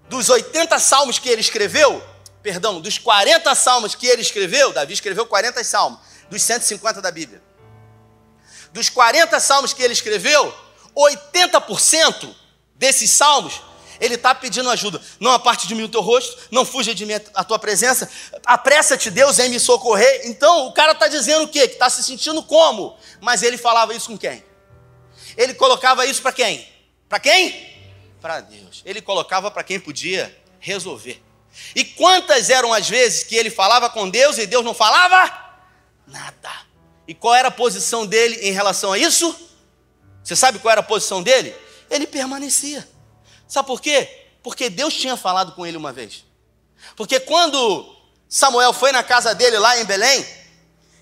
[0.09, 2.03] Dos 80 salmos que ele escreveu,
[2.43, 7.48] perdão, dos 40 salmos que ele escreveu, Davi escreveu 40 salmos, dos 150 da Bíblia.
[8.73, 10.55] Dos 40 salmos que ele escreveu,
[10.95, 12.35] 80%
[12.75, 13.63] desses salmos
[14.01, 15.01] ele está pedindo ajuda.
[15.19, 18.09] Não aparte de mim o teu rosto, não fuja de mim a tua presença,
[18.45, 20.23] apressa-te, Deus, em me socorrer.
[20.25, 21.67] Então, o cara está dizendo o quê?
[21.67, 22.97] Que está se sentindo como?
[23.21, 24.45] Mas ele falava isso com quem?
[25.37, 26.69] Ele colocava isso para quem?
[27.09, 27.77] Para quem?
[28.21, 28.83] Para Deus.
[28.85, 31.23] Ele colocava para quem podia resolver.
[31.75, 35.33] E quantas eram as vezes que ele falava com Deus e Deus não falava?
[36.07, 36.68] Nada.
[37.09, 39.35] E qual era a posição dele em relação a isso?
[40.23, 41.57] Você sabe qual era a posição dele?
[41.91, 42.87] Ele permanecia.
[43.49, 44.27] Sabe por quê?
[44.43, 46.27] Porque Deus tinha falado com ele uma vez.
[46.95, 47.97] Porque quando
[48.29, 50.27] Samuel foi na casa dele lá em Belém,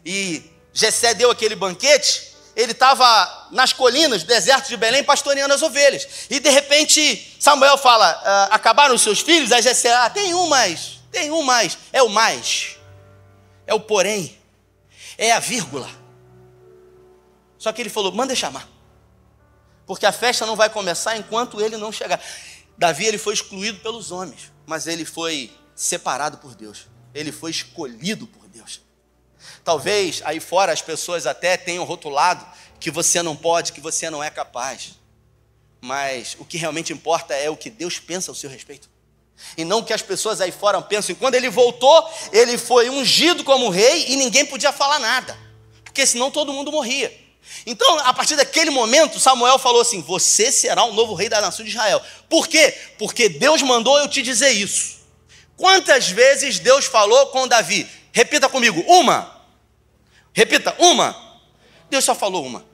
[0.04, 5.62] e Jessé deu aquele banquete, ele estava nas colinas do deserto de Belém pastoreando as
[5.62, 6.06] ovelhas.
[6.30, 9.50] E de repente Samuel fala: ah, acabaram os seus filhos?
[9.50, 11.76] Aí Jessé, ah, tem um mais, tem um mais.
[11.92, 12.76] É o mais,
[13.66, 14.35] é o porém,
[15.18, 15.88] é a vírgula.
[17.58, 18.76] Só que ele falou: manda chamar
[19.86, 22.20] porque a festa não vai começar enquanto ele não chegar.
[22.76, 26.88] Davi ele foi excluído pelos homens, mas ele foi separado por Deus.
[27.14, 28.82] Ele foi escolhido por Deus.
[29.64, 32.44] Talvez aí fora as pessoas até tenham rotulado
[32.80, 34.98] que você não pode, que você não é capaz.
[35.80, 38.90] Mas o que realmente importa é o que Deus pensa ao seu respeito.
[39.56, 41.14] E não que as pessoas aí fora pensem.
[41.14, 45.36] Quando ele voltou, ele foi ungido como rei e ninguém podia falar nada.
[45.84, 47.12] Porque senão todo mundo morria.
[47.64, 51.64] Então, a partir daquele momento, Samuel falou assim: Você será o novo rei da nação
[51.64, 52.02] de Israel.
[52.28, 52.76] Por quê?
[52.98, 54.96] Porque Deus mandou eu te dizer isso.
[55.56, 57.88] Quantas vezes Deus falou com Davi?
[58.12, 59.42] Repita comigo: Uma.
[60.32, 61.16] Repita: Uma.
[61.88, 62.64] Deus só falou uma.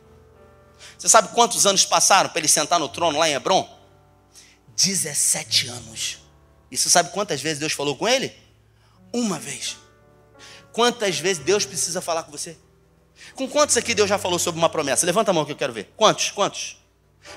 [0.99, 3.69] Você sabe quantos anos passaram para ele sentar no trono lá em Hebron?
[4.77, 6.22] 17 anos.
[6.73, 8.35] E você sabe quantas vezes Deus falou com ele?
[9.13, 9.77] Uma vez.
[10.73, 12.57] Quantas vezes Deus precisa falar com você?
[13.35, 15.05] Com quantos aqui Deus já falou sobre uma promessa?
[15.05, 15.93] Levanta a mão que eu quero ver.
[15.95, 16.31] Quantos?
[16.31, 16.79] Quantos?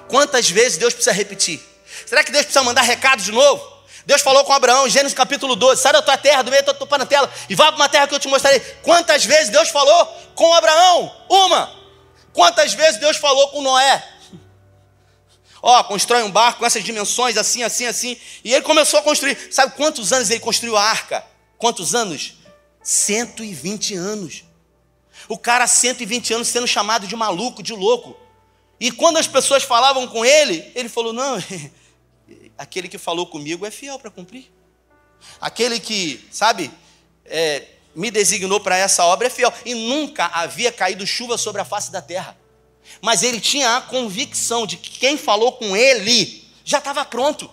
[0.08, 1.62] Quantas vezes Deus precisa repetir?
[2.06, 3.62] Será que Deus precisa mandar recado de novo?
[4.06, 6.88] Deus falou com Abraão, Gênesis capítulo 12: sai da tua terra, do meio da tua
[6.88, 8.62] parentela, e vá para uma terra que eu te mostrarei.
[8.84, 11.13] Quantas vezes Deus falou com Abraão?
[11.28, 11.76] Uma.
[12.32, 14.14] Quantas vezes Deus falou com Noé?
[15.67, 18.15] Ó, constrói um barco com essas dimensões, assim, assim, assim.
[18.43, 19.51] E ele começou a construir.
[19.51, 21.25] Sabe quantos anos ele construiu a arca?
[21.58, 22.36] Quantos anos?
[22.84, 24.43] 120 anos.
[25.28, 28.15] O cara, 120 anos, sendo chamado de maluco, de louco.
[28.80, 31.43] E quando as pessoas falavam com ele, ele falou: Não,
[32.56, 34.51] aquele que falou comigo é fiel para cumprir.
[35.41, 36.69] Aquele que, sabe,
[37.25, 37.63] é,
[37.95, 39.51] me designou para essa obra é fiel.
[39.65, 42.38] E nunca havia caído chuva sobre a face da terra.
[43.02, 47.50] Mas ele tinha a convicção de que quem falou com ele já estava pronto,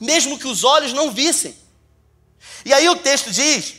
[0.00, 1.56] mesmo que os olhos não vissem.
[2.64, 3.74] E aí o texto diz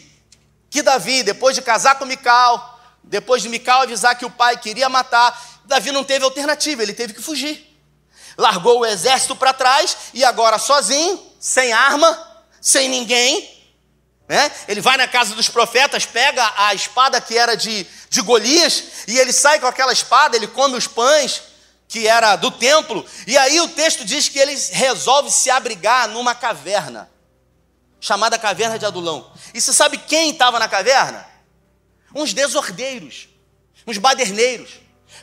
[0.69, 4.87] que Davi, depois de casar com Mical, depois de Mical avisar que o pai queria
[4.87, 7.67] matar, Davi não teve alternativa, ele teve que fugir.
[8.37, 12.27] Largou o exército para trás e agora sozinho, sem arma,
[12.61, 13.60] sem ninguém.
[14.27, 14.51] Né?
[14.67, 19.17] Ele vai na casa dos profetas, pega a espada que era de, de Golias e
[19.17, 21.43] ele sai com aquela espada, ele come os pães
[21.87, 23.05] que era do templo.
[23.27, 27.09] E aí o texto diz que ele resolve se abrigar numa caverna,
[27.99, 29.31] chamada Caverna de Adulão.
[29.53, 31.31] E você sabe quem estava na caverna?
[32.13, 33.27] uns desordeiros,
[33.87, 34.71] uns baderneiros,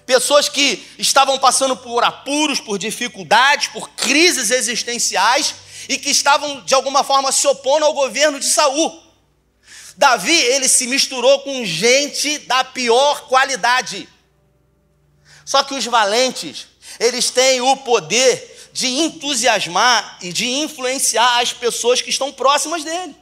[0.07, 5.55] pessoas que estavam passando por apuros, por dificuldades, por crises existenciais
[5.89, 9.03] e que estavam de alguma forma se opondo ao governo de Saul.
[9.97, 14.09] Davi, ele se misturou com gente da pior qualidade.
[15.45, 16.69] Só que os valentes,
[17.01, 23.17] eles têm o poder de entusiasmar e de influenciar as pessoas que estão próximas dele.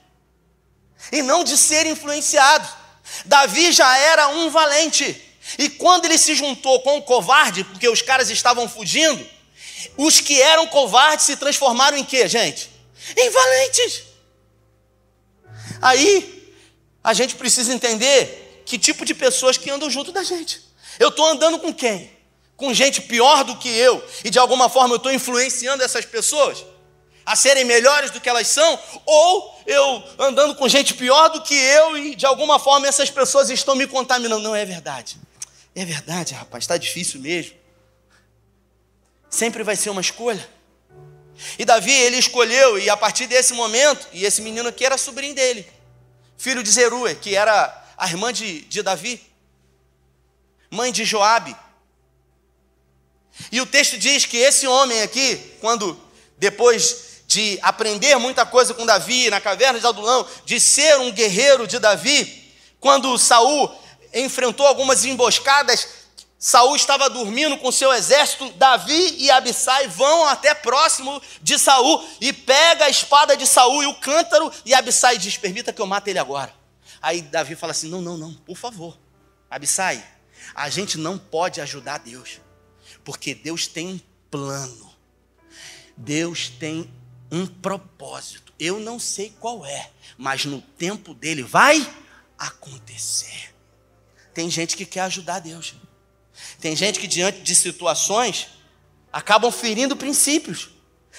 [1.10, 2.68] E não de ser influenciado.
[3.24, 5.22] Davi já era um valente.
[5.58, 9.26] E quando ele se juntou com o covarde, porque os caras estavam fugindo,
[9.96, 12.70] os que eram covardes se transformaram em quê, gente?
[13.16, 14.02] Em valentes.
[15.80, 16.54] Aí,
[17.02, 20.62] a gente precisa entender que tipo de pessoas que andam junto da gente.
[20.98, 22.10] Eu estou andando com quem?
[22.56, 26.64] Com gente pior do que eu, e de alguma forma eu estou influenciando essas pessoas?
[27.26, 31.54] a serem melhores do que elas são, ou eu andando com gente pior do que
[31.54, 34.40] eu e de alguma forma essas pessoas estão me contaminando.
[34.40, 35.18] Não é verdade.
[35.74, 37.54] É verdade, rapaz, está difícil mesmo.
[39.28, 40.48] Sempre vai ser uma escolha.
[41.58, 45.34] E Davi, ele escolheu, e a partir desse momento, e esse menino aqui era sobrinho
[45.34, 45.68] dele,
[46.38, 49.22] filho de Zerua, que era a irmã de, de Davi.
[50.70, 51.54] mãe de Joabe.
[53.52, 56.00] E o texto diz que esse homem aqui, quando
[56.38, 61.66] depois de aprender muita coisa com Davi na caverna de Adulão, de ser um guerreiro
[61.66, 63.70] de Davi, quando Saul
[64.14, 65.88] enfrentou algumas emboscadas,
[66.38, 72.32] Saul estava dormindo com seu exército, Davi e Abissai vão até próximo de Saul e
[72.32, 76.10] pega a espada de Saul e o cântaro e Abissai diz: "Permita que eu mate
[76.10, 76.54] ele agora".
[77.00, 78.98] Aí Davi fala assim: "Não, não, não, por favor.
[79.50, 80.04] Abissai,
[80.54, 82.40] a gente não pode ajudar Deus,
[83.02, 84.94] porque Deus tem um plano.
[85.96, 86.92] Deus tem
[87.30, 88.52] um propósito.
[88.58, 91.86] Eu não sei qual é, mas no tempo dele vai
[92.38, 93.54] acontecer.
[94.34, 95.74] Tem gente que quer ajudar Deus.
[96.66, 98.48] Tem gente que, diante de situações,
[99.12, 100.70] acabam ferindo princípios,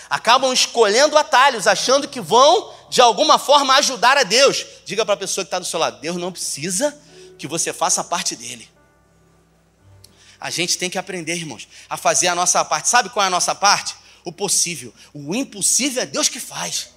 [0.09, 4.65] acabam escolhendo atalhos, achando que vão, de alguma forma, ajudar a Deus.
[4.83, 7.01] Diga para a pessoa que está do seu lado: Deus não precisa
[7.37, 8.69] que você faça parte dele.
[10.37, 12.89] A gente tem que aprender, irmãos, a fazer a nossa parte.
[12.89, 13.95] Sabe qual é a nossa parte?
[14.25, 14.93] O possível.
[15.13, 16.89] O impossível é Deus que faz.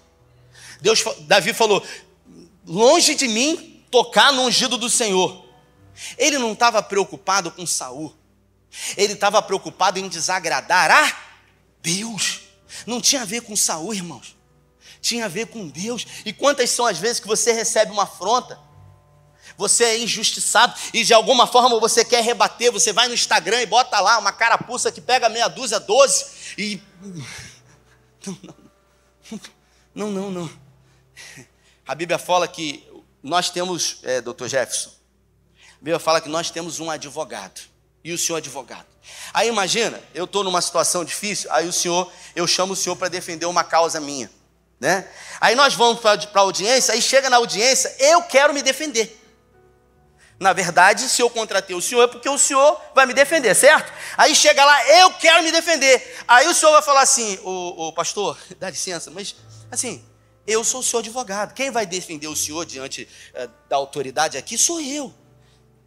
[0.81, 1.87] Deus, Davi falou:
[2.67, 5.47] longe de mim tocar no ungido do Senhor.
[6.19, 8.19] Ele não estava preocupado com Saul.
[8.97, 11.17] Ele estava preocupado em desagradar a
[11.83, 12.41] Deus.
[12.87, 14.37] Não tinha a ver com Saul, irmãos.
[15.01, 16.07] Tinha a ver com Deus.
[16.25, 18.59] E quantas são as vezes que você recebe uma afronta?
[19.57, 23.67] Você é injustiçado e de alguma forma você quer rebater, você vai no Instagram e
[23.67, 26.25] bota lá uma carapuça que pega meia dúzia, doze
[26.57, 26.81] e.
[29.93, 30.51] Não, não, não, não.
[31.87, 32.89] A Bíblia fala que
[33.23, 34.91] nós temos, é, doutor Jefferson,
[35.73, 37.61] a Bíblia fala que nós temos um advogado.
[38.03, 38.87] E o senhor advogado.
[39.33, 43.09] Aí imagina, eu estou numa situação difícil, aí o senhor, eu chamo o senhor para
[43.09, 44.31] defender uma causa minha.
[44.79, 45.07] Né?
[45.41, 49.19] Aí nós vamos para a audiência, aí chega na audiência, eu quero me defender.
[50.39, 53.93] Na verdade, se eu contratei o senhor é porque o senhor vai me defender, certo?
[54.17, 56.19] Aí chega lá, eu quero me defender.
[56.27, 59.37] Aí o senhor vai falar assim, o, o pastor, dá licença, mas
[59.71, 60.03] assim,
[60.47, 61.53] eu sou o seu advogado.
[61.53, 65.13] Quem vai defender o senhor diante uh, da autoridade aqui sou eu.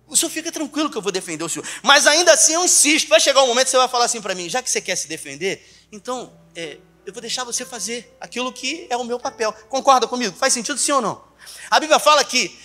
[0.07, 1.67] O senhor fica tranquilo que eu vou defender o senhor.
[1.81, 3.07] Mas ainda assim eu insisto.
[3.07, 4.95] Vai chegar um momento que você vai falar assim para mim: já que você quer
[4.95, 9.53] se defender, então é, eu vou deixar você fazer aquilo que é o meu papel.
[9.69, 10.35] Concorda comigo?
[10.37, 11.23] Faz sentido sim ou não?
[11.69, 12.57] A Bíblia fala que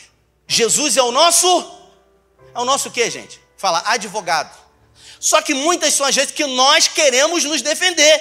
[0.46, 1.46] Jesus é o nosso.
[2.54, 3.40] É o nosso quê, gente?
[3.56, 4.56] Fala advogado.
[5.20, 8.20] Só que muitas são as vezes que nós queremos nos defender.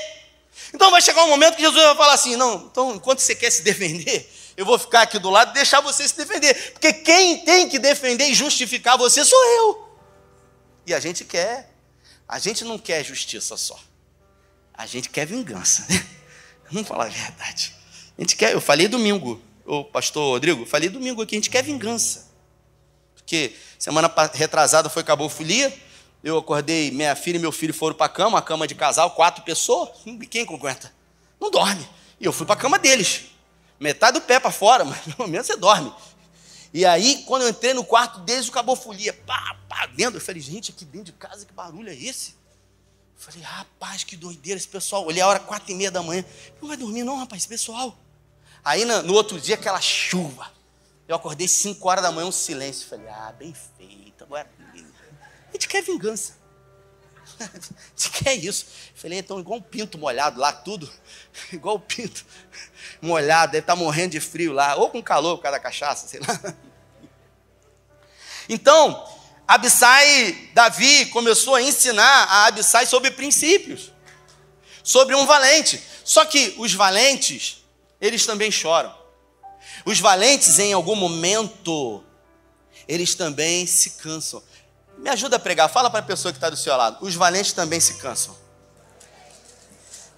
[0.74, 3.52] Então vai chegar um momento que Jesus vai falar assim: não, então enquanto você quer
[3.52, 6.72] se defender, eu vou ficar aqui do lado e deixar você se defender.
[6.72, 9.88] Porque quem tem que defender e justificar você sou eu.
[10.88, 11.72] E a gente quer.
[12.28, 13.80] A gente não quer justiça só.
[14.74, 15.86] A gente quer vingança.
[15.88, 16.04] Né?
[16.72, 17.76] Vamos falar a verdade.
[18.18, 21.64] A gente quer, eu falei domingo, o pastor Rodrigo, falei domingo aqui, a gente quer
[21.64, 22.32] vingança.
[23.14, 25.72] Porque semana retrasada foi cabofolia,
[26.24, 29.12] eu acordei, minha filha e meu filho foram para a cama, a cama de casal,
[29.12, 29.90] quatro pessoas,
[30.32, 30.92] quem aguenta?
[31.40, 31.88] Não dorme.
[32.20, 33.37] E eu fui para a cama deles
[33.80, 35.94] metade do pé para fora, mas pelo menos você dorme.
[36.74, 40.18] E aí, quando eu entrei no quarto deles, acabou a folia, pá, pá, dentro.
[40.18, 42.32] Eu falei, gente, aqui dentro de casa, que barulho é esse?
[43.16, 45.06] Eu falei, rapaz, que doideira esse pessoal.
[45.06, 46.24] Olhei a hora quatro e meia da manhã.
[46.62, 47.98] Não vai dormir não, rapaz, esse pessoal.
[48.64, 50.52] Aí, no outro dia, aquela chuva.
[51.08, 52.84] Eu acordei cinco horas da manhã, um silêncio.
[52.84, 54.24] Eu falei, ah, bem feito.
[54.24, 56.37] Agora, a gente quer vingança.
[57.40, 57.46] A
[57.96, 58.66] gente quer isso.
[58.96, 60.92] Eu falei, então, igual um pinto molhado lá, tudo.
[61.54, 62.26] Igual o pinto
[63.02, 66.08] molhado, deve estar tá morrendo de frio lá, ou com calor por causa da cachaça,
[66.08, 66.56] sei lá.
[68.50, 69.06] Então,
[69.46, 73.92] Abissai, Davi começou a ensinar a Abissai sobre princípios,
[74.82, 75.82] sobre um valente.
[76.04, 77.64] Só que os valentes,
[78.00, 78.96] eles também choram.
[79.86, 82.02] Os valentes, em algum momento,
[82.88, 84.42] eles também se cansam.
[84.98, 86.98] Me ajuda a pregar, fala para a pessoa que está do seu lado.
[87.02, 88.36] Os valentes também se cansam.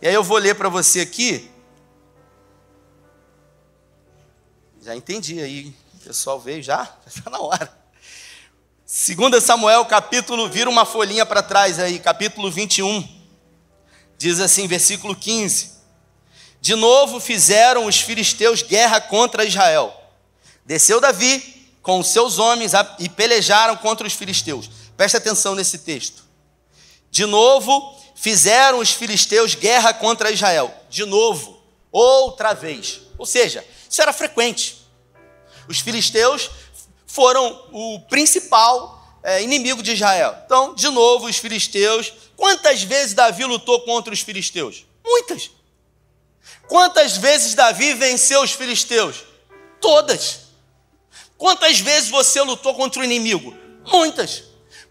[0.02, 1.52] E aí eu vou ler para você aqui
[4.89, 5.76] Já entendi aí.
[5.96, 7.72] O pessoal veio já, já está na hora.
[8.88, 13.08] 2 Samuel, capítulo, vira uma folhinha para trás aí, capítulo 21.
[14.17, 15.73] Diz assim, versículo 15:
[16.60, 19.94] De novo fizeram os filisteus guerra contra Israel.
[20.65, 24.69] Desceu Davi com os seus homens e pelejaram contra os filisteus.
[24.96, 26.23] Preste atenção nesse texto.
[27.10, 30.73] De novo fizeram os filisteus guerra contra Israel.
[30.90, 31.62] De novo,
[31.92, 33.02] outra vez.
[33.17, 34.77] Ou seja, isso era frequente.
[35.67, 36.50] Os filisteus
[37.08, 40.36] foram o principal é, inimigo de Israel.
[40.46, 42.13] Então, de novo, os filisteus.
[42.36, 44.86] Quantas vezes Davi lutou contra os filisteus?
[45.04, 45.50] Muitas.
[46.67, 49.23] Quantas vezes Davi venceu os filisteus?
[49.82, 50.48] Todas.
[51.40, 53.58] Quantas vezes você lutou contra o inimigo?
[53.85, 54.44] Muitas.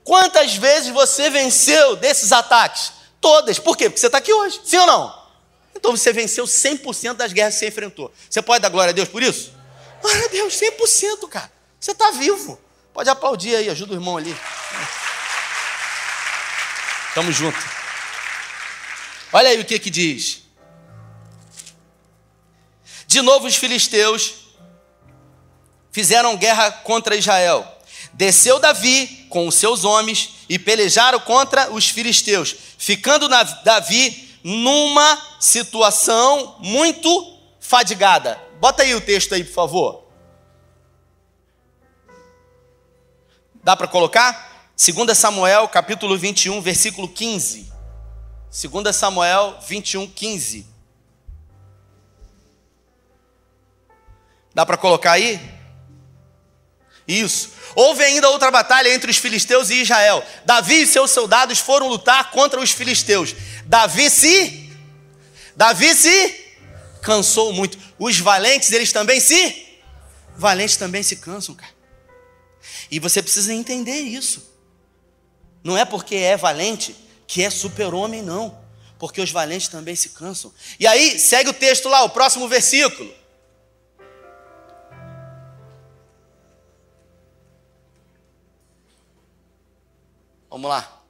[0.03, 2.90] Quantas vezes você venceu desses ataques?
[3.20, 3.59] Todas.
[3.59, 3.90] Por quê?
[3.90, 4.59] Porque você está aqui hoje.
[4.64, 5.28] Sim ou não?
[5.76, 8.11] Então você venceu 100% das guerras que você enfrentou.
[8.30, 9.53] Você pode dar glória a Deus por isso?
[10.01, 11.53] Glória a Deus, 100%, cara.
[11.78, 12.59] Você está vivo.
[12.94, 14.34] Pode aplaudir aí, ajuda o irmão ali.
[17.14, 17.59] Tamo junto.
[19.34, 20.44] Olha aí o que que diz.
[23.07, 24.38] De novo os filisteus
[25.91, 27.66] fizeram guerra contra Israel.
[28.12, 36.57] Desceu Davi com os seus homens e pelejaram contra os filisteus, ficando Davi numa situação
[36.61, 38.41] muito fadigada.
[38.61, 40.05] Bota aí o texto aí, por favor.
[43.62, 44.70] Dá para colocar?
[44.76, 47.70] 2 Samuel, capítulo 21, versículo 15.
[48.51, 50.66] 2 Samuel 21, 15.
[54.55, 55.57] Dá para colocar aí?
[57.09, 57.52] Isso.
[57.74, 60.22] Houve ainda outra batalha entre os filisteus e Israel.
[60.44, 63.34] Davi e seus soldados foram lutar contra os filisteus.
[63.64, 64.68] Davi se
[65.56, 66.44] Davi se
[67.02, 67.78] cansou muito.
[67.98, 69.66] Os valentes, eles também se
[70.36, 71.72] valentes também se cansam, cara.
[72.90, 74.54] E você precisa entender isso.
[75.64, 76.94] Não é porque é valente
[77.26, 78.56] que é super-homem, não.
[78.98, 80.52] Porque os valentes também se cansam.
[80.78, 83.12] E aí, segue o texto lá, o próximo versículo.
[90.59, 91.02] Vamos lá.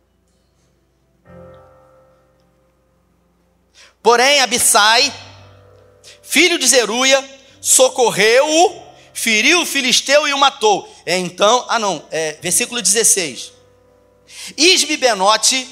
[4.03, 5.11] Porém, Abissai,
[6.23, 7.25] filho de Zeruia,
[7.59, 8.83] socorreu-o,
[9.15, 10.95] feriu o filisteu e o matou.
[11.07, 13.53] Então, ah não, é, versículo 16.
[14.55, 15.67] Isbibenote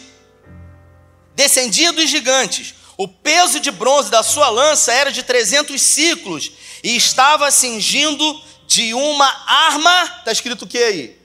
[1.34, 2.74] descendia dos gigantes.
[2.96, 6.50] O peso de bronze da sua lança era de 300 ciclos
[6.82, 11.15] e estava cingindo de uma arma, está escrito o que aí?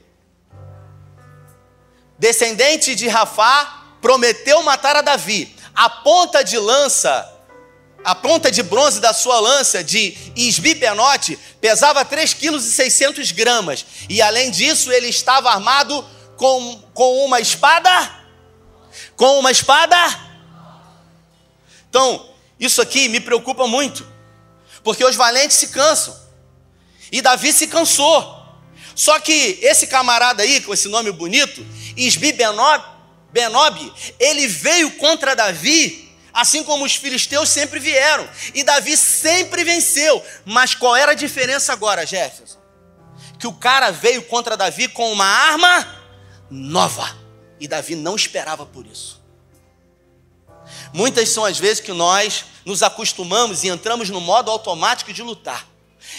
[2.21, 5.53] Descendente de Rafá, prometeu matar a Davi.
[5.73, 7.27] A ponta de lança,
[8.05, 13.85] a ponta de bronze da sua lança de Isbibenote pesava 3,6 kg.
[14.07, 16.07] E além disso, ele estava armado
[16.37, 18.21] com, com uma espada
[19.15, 19.95] com uma espada.
[21.89, 24.07] Então, isso aqui me preocupa muito,
[24.83, 26.19] porque os valentes se cansam,
[27.11, 28.39] e Davi se cansou.
[28.95, 31.65] Só que esse camarada aí, com esse nome bonito,
[31.95, 39.63] Isbi Benob, ele veio contra Davi, assim como os filisteus sempre vieram, e Davi sempre
[39.63, 40.23] venceu.
[40.45, 42.59] Mas qual era a diferença agora, Jefferson?
[43.39, 45.87] Que o cara veio contra Davi com uma arma
[46.49, 47.17] nova.
[47.59, 49.21] E Davi não esperava por isso.
[50.93, 55.67] Muitas são as vezes que nós nos acostumamos e entramos no modo automático de lutar.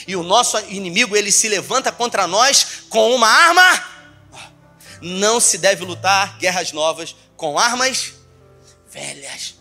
[0.07, 3.85] E o nosso inimigo, ele se levanta contra nós com uma arma.
[5.03, 8.15] Não se deve lutar guerras novas com armas
[8.91, 9.57] velhas.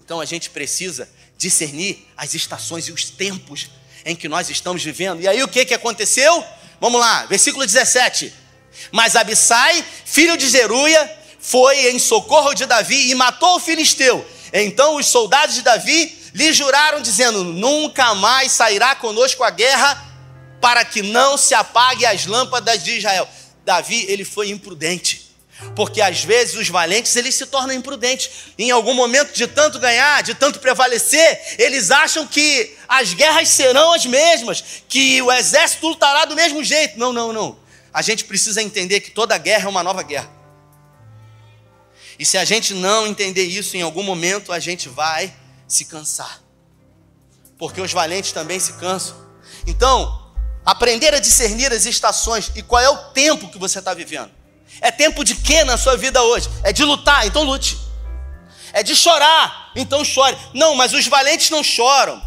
[0.00, 3.68] Então a gente precisa discernir as estações e os tempos
[4.04, 5.20] em que nós estamos vivendo.
[5.20, 6.44] E aí o que, que aconteceu?
[6.80, 8.32] Vamos lá, versículo 17.
[8.92, 14.24] Mas Abissai, filho de Zeruia, foi em socorro de Davi e matou o filisteu.
[14.52, 20.04] Então os soldados de Davi lhe juraram, dizendo: Nunca mais sairá conosco a guerra,
[20.60, 23.28] para que não se apague as lâmpadas de Israel.
[23.66, 25.26] Davi, ele foi imprudente.
[25.74, 28.30] Porque às vezes os valentes eles se tornam imprudentes.
[28.58, 33.92] Em algum momento de tanto ganhar, de tanto prevalecer, eles acham que as guerras serão
[33.92, 36.98] as mesmas, que o exército lutará do mesmo jeito.
[36.98, 40.30] Não, não, não a gente precisa entender que toda guerra é uma nova guerra.
[42.18, 45.34] E se a gente não entender isso, em algum momento a gente vai
[45.66, 46.42] se cansar.
[47.56, 49.16] Porque os valentes também se cansam.
[49.66, 50.25] Então,
[50.66, 54.32] aprender a discernir as estações e qual é o tempo que você está vivendo.
[54.80, 56.50] É tempo de quê na sua vida hoje?
[56.64, 57.78] É de lutar, então lute.
[58.72, 60.36] É de chorar, então chore.
[60.52, 62.20] Não, mas os valentes não choram.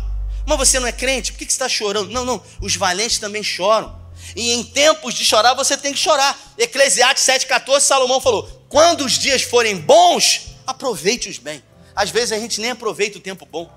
[0.47, 2.09] Mas você não é crente, por que você está chorando?
[2.09, 3.99] Não, não, os valentes também choram.
[4.35, 6.37] E em tempos de chorar, você tem que chorar.
[6.57, 11.61] Eclesiastes 7,14, Salomão falou: quando os dias forem bons, aproveite-os bem.
[11.95, 13.69] Às vezes a gente nem aproveita o tempo bom.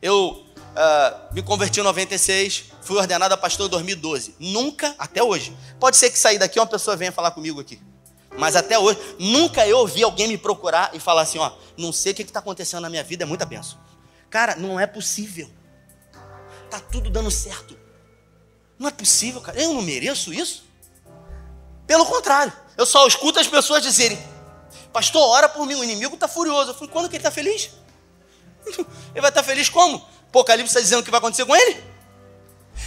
[0.00, 0.43] Eu
[0.74, 4.34] uh, me converti em 96, fui ordenado a pastor em 2012.
[4.38, 7.80] Nunca, até hoje, pode ser que sair daqui uma pessoa venha falar comigo aqui.
[8.36, 12.12] Mas até hoje, nunca eu ouvi alguém me procurar e falar assim: ó, não sei
[12.12, 13.78] o que está acontecendo na minha vida, é muita benção.
[14.28, 15.48] Cara, não é possível.
[16.68, 17.78] Tá tudo dando certo.
[18.76, 19.60] Não é possível, cara.
[19.60, 20.64] Eu não mereço isso.
[21.86, 24.18] Pelo contrário, eu só escuto as pessoas dizerem:
[24.92, 26.70] Pastor, ora por mim, o inimigo está furioso.
[26.70, 27.70] Eu falei: Quando que ele está feliz?
[29.14, 30.02] Ele vai estar tá feliz como?
[30.34, 31.80] Apocalipse está dizendo o que vai acontecer com ele?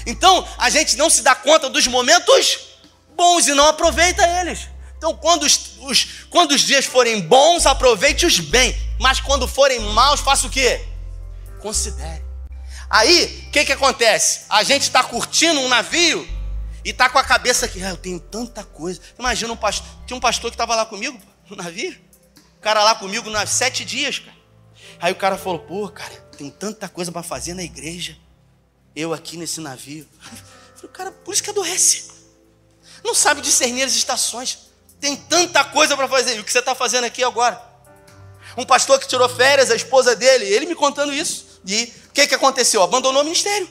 [0.05, 2.59] Então, a gente não se dá conta dos momentos
[3.15, 4.67] bons e não aproveita eles.
[4.97, 8.75] Então, quando os, os, quando os dias forem bons, aproveite-os bem.
[8.99, 10.85] Mas quando forem maus, faça o quê?
[11.61, 12.25] Considere.
[12.89, 14.41] Aí, o que, que acontece?
[14.49, 16.27] A gente está curtindo um navio
[16.83, 18.99] e está com a cabeça aqui, ah, eu tenho tanta coisa.
[19.17, 21.17] Imagina um pastor, tinha um pastor que estava lá comigo
[21.49, 21.97] no navio,
[22.57, 24.37] o cara lá comigo nas sete dias, cara.
[24.99, 28.15] Aí o cara falou, pô, cara, tem tanta coisa para fazer na igreja,
[28.95, 30.07] eu aqui nesse navio.
[30.75, 32.11] falei, cara, por isso que adoece.
[33.03, 34.59] Não sabe discernir as estações.
[34.99, 36.35] Tem tanta coisa para fazer.
[36.35, 37.61] E o que você está fazendo aqui agora?
[38.55, 41.59] Um pastor que tirou férias, a esposa dele, ele me contando isso.
[41.65, 42.81] E o que, que aconteceu?
[42.81, 43.69] Abandonou o ministério.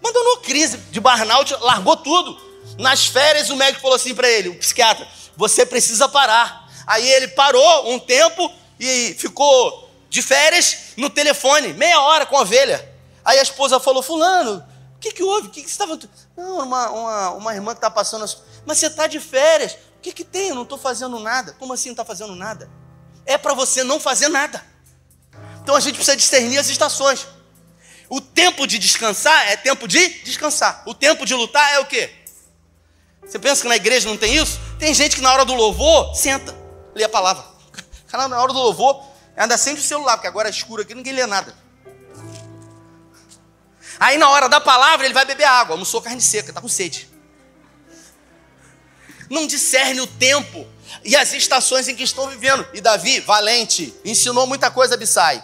[0.00, 2.40] Abandonou crise de burnout, largou tudo.
[2.78, 6.68] Nas férias, o médico falou assim para ele, o psiquiatra: você precisa parar.
[6.86, 12.42] Aí ele parou um tempo e ficou de férias no telefone, meia hora com a
[12.42, 12.86] ovelha.
[13.24, 14.62] Aí a esposa falou: Fulano,
[14.94, 15.48] o que, que houve?
[15.48, 15.98] O que, que você estava.
[16.36, 18.30] Não, uma, uma, uma irmã que está passando.
[18.66, 19.72] Mas você está de férias.
[19.72, 20.50] O que, que tem?
[20.50, 21.56] Eu não estou fazendo nada.
[21.58, 22.70] Como assim não está fazendo nada?
[23.24, 24.62] É para você não fazer nada.
[25.62, 27.26] Então a gente precisa discernir as estações.
[28.10, 30.82] O tempo de descansar é tempo de descansar.
[30.84, 32.12] O tempo de lutar é o quê?
[33.24, 34.60] Você pensa que na igreja não tem isso?
[34.78, 36.54] Tem gente que na hora do louvor senta,
[36.94, 37.42] lê a palavra.
[38.12, 41.26] Na hora do louvor anda sempre o celular, porque agora é escuro aqui, ninguém lê
[41.26, 41.54] nada.
[43.98, 47.12] Aí na hora da palavra ele vai beber água, almoçou carne seca, está com sede
[49.32, 50.66] não discerne o tempo
[51.02, 52.66] e as estações em que estão vivendo.
[52.74, 55.42] E Davi, valente, ensinou muita coisa a Abissai,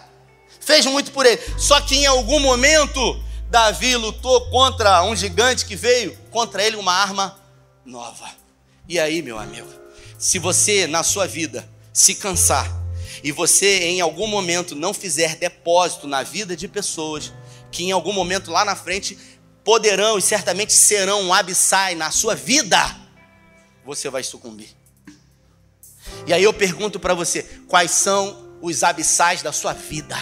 [0.61, 1.41] fez muito por ele.
[1.57, 3.01] Só que em algum momento,
[3.49, 7.37] Davi lutou contra um gigante que veio contra ele uma arma
[7.83, 8.29] nova.
[8.87, 9.69] E aí, meu amigo,
[10.19, 12.71] se você na sua vida se cansar
[13.23, 17.31] e você em algum momento não fizer depósito na vida de pessoas
[17.71, 19.17] que em algum momento lá na frente
[19.63, 22.79] poderão e certamente serão um abissai na sua vida,
[23.85, 24.69] você vai sucumbir.
[26.25, 30.17] E aí eu pergunto para você: quais são os abissais da sua vida?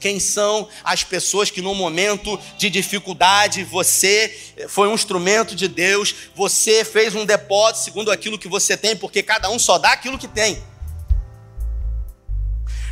[0.00, 4.36] Quem são as pessoas que no momento de dificuldade você
[4.68, 9.22] foi um instrumento de Deus, você fez um depósito segundo aquilo que você tem, porque
[9.22, 10.62] cada um só dá aquilo que tem.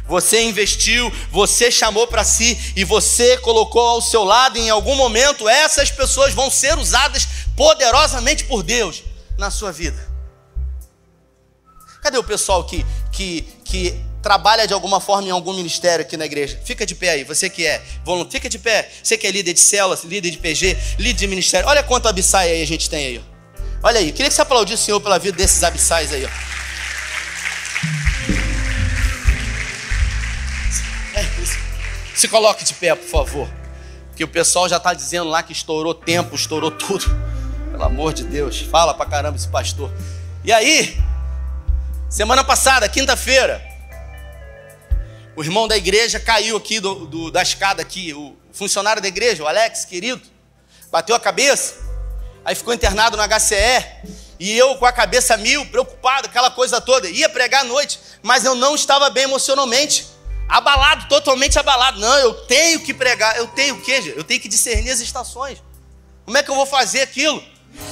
[0.08, 5.48] Você investiu, você chamou para si e você colocou ao seu lado, em algum momento
[5.48, 7.26] essas pessoas vão ser usadas
[7.56, 9.02] poderosamente por Deus
[9.36, 10.06] na sua vida.
[12.02, 16.24] Cadê o pessoal que, que, que trabalha de alguma forma em algum ministério aqui na
[16.24, 16.60] igreja?
[16.64, 18.88] Fica de pé aí, você que é voluntário, fica de pé.
[19.02, 21.68] Você que é líder de célula, líder de PG, líder de ministério.
[21.68, 23.24] Olha quanto abissai aí a gente tem aí.
[23.82, 26.24] Olha aí, queria que você aplaudisse o Senhor pela vida desses abissais aí.
[26.24, 26.28] Ó.
[32.16, 33.48] Se coloque de pé, por favor.
[34.16, 37.04] Que o pessoal já está dizendo lá que estourou tempo, estourou tudo.
[37.70, 39.92] Pelo amor de Deus, fala pra caramba esse pastor.
[40.42, 40.96] E aí,
[42.08, 43.60] Semana passada, quinta-feira,
[45.34, 49.42] o irmão da igreja caiu aqui do, do, da escada aqui, o funcionário da igreja,
[49.42, 50.22] o Alex, querido,
[50.90, 51.74] bateu a cabeça,
[52.44, 53.84] aí ficou internado no HCE,
[54.38, 58.44] e eu com a cabeça mil, preocupado, aquela coisa toda, ia pregar à noite, mas
[58.44, 60.06] eu não estava bem emocionalmente,
[60.48, 61.98] abalado, totalmente abalado.
[62.00, 64.14] Não, eu tenho que pregar, eu tenho o?
[64.16, 65.62] Eu tenho que discernir as estações.
[66.24, 67.42] Como é que eu vou fazer aquilo?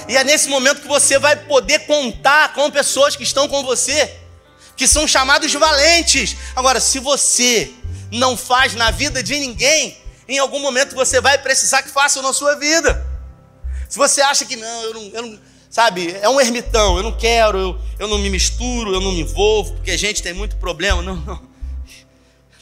[0.09, 4.13] E é nesse momento que você vai poder contar com pessoas que estão com você,
[4.77, 6.37] que são chamados valentes.
[6.57, 7.73] Agora, se você
[8.11, 9.97] não faz na vida de ninguém,
[10.29, 13.07] em algum momento você vai precisar que façam na sua vida.
[13.89, 15.39] Se você acha que não, eu não, eu não
[15.71, 19.21] sabe, é um ermitão, eu não quero, eu, eu não me misturo, eu não me
[19.21, 21.03] envolvo, porque a gente tem muito problema.
[21.03, 21.54] Não, não.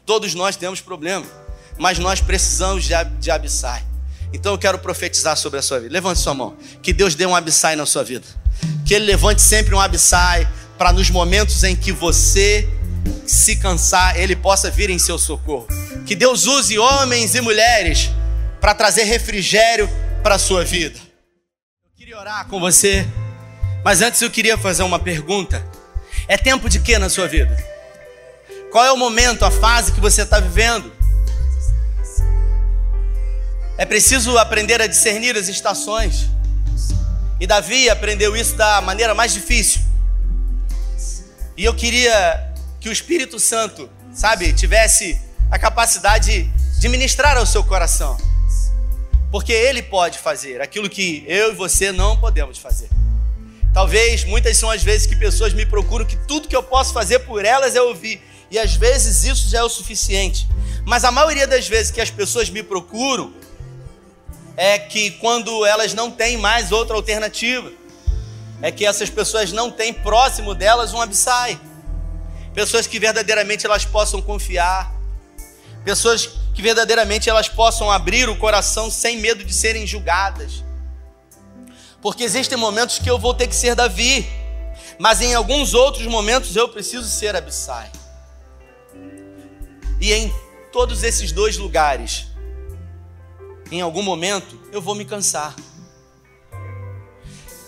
[0.04, 1.26] Todos nós temos problema,
[1.78, 3.84] mas nós precisamos de, de Abissai.
[4.32, 5.92] Então eu quero profetizar sobre a sua vida.
[5.92, 6.56] Levante sua mão.
[6.82, 8.26] Que Deus dê um abissai na sua vida.
[8.86, 10.48] Que Ele levante sempre um abissai
[10.78, 12.68] para nos momentos em que você
[13.26, 15.66] se cansar, Ele possa vir em seu socorro.
[16.06, 18.10] Que Deus use homens e mulheres
[18.60, 19.88] para trazer refrigério
[20.22, 20.98] para a sua vida.
[21.84, 23.06] Eu queria orar com você,
[23.84, 25.64] mas antes eu queria fazer uma pergunta.
[26.26, 27.56] É tempo de quê na sua vida?
[28.72, 30.90] Qual é o momento, a fase que você está vivendo?
[33.76, 36.30] É preciso aprender a discernir as estações.
[37.38, 39.82] E Davi aprendeu isso da maneira mais difícil.
[41.54, 45.20] E eu queria que o Espírito Santo, sabe, tivesse
[45.50, 46.44] a capacidade
[46.80, 48.16] de ministrar ao seu coração.
[49.30, 52.88] Porque ele pode fazer aquilo que eu e você não podemos fazer.
[53.74, 57.18] Talvez muitas são as vezes que pessoas me procuram que tudo que eu posso fazer
[57.18, 58.31] por elas é ouvir.
[58.52, 60.46] E às vezes isso já é o suficiente.
[60.84, 63.32] Mas a maioria das vezes que as pessoas me procuram,
[64.56, 67.72] é que quando elas não têm mais outra alternativa.
[68.60, 71.60] é que essas pessoas não têm próximo delas um Abissai.
[72.54, 74.94] Pessoas que verdadeiramente elas possam confiar.
[75.84, 80.62] Pessoas que verdadeiramente elas possam abrir o coração sem medo de serem julgadas.
[82.00, 84.30] Porque existem momentos que eu vou ter que ser Davi,
[84.96, 87.90] mas em alguns outros momentos eu preciso ser Abissai.
[90.02, 90.34] E em
[90.72, 92.26] todos esses dois lugares,
[93.70, 95.54] em algum momento, eu vou me cansar.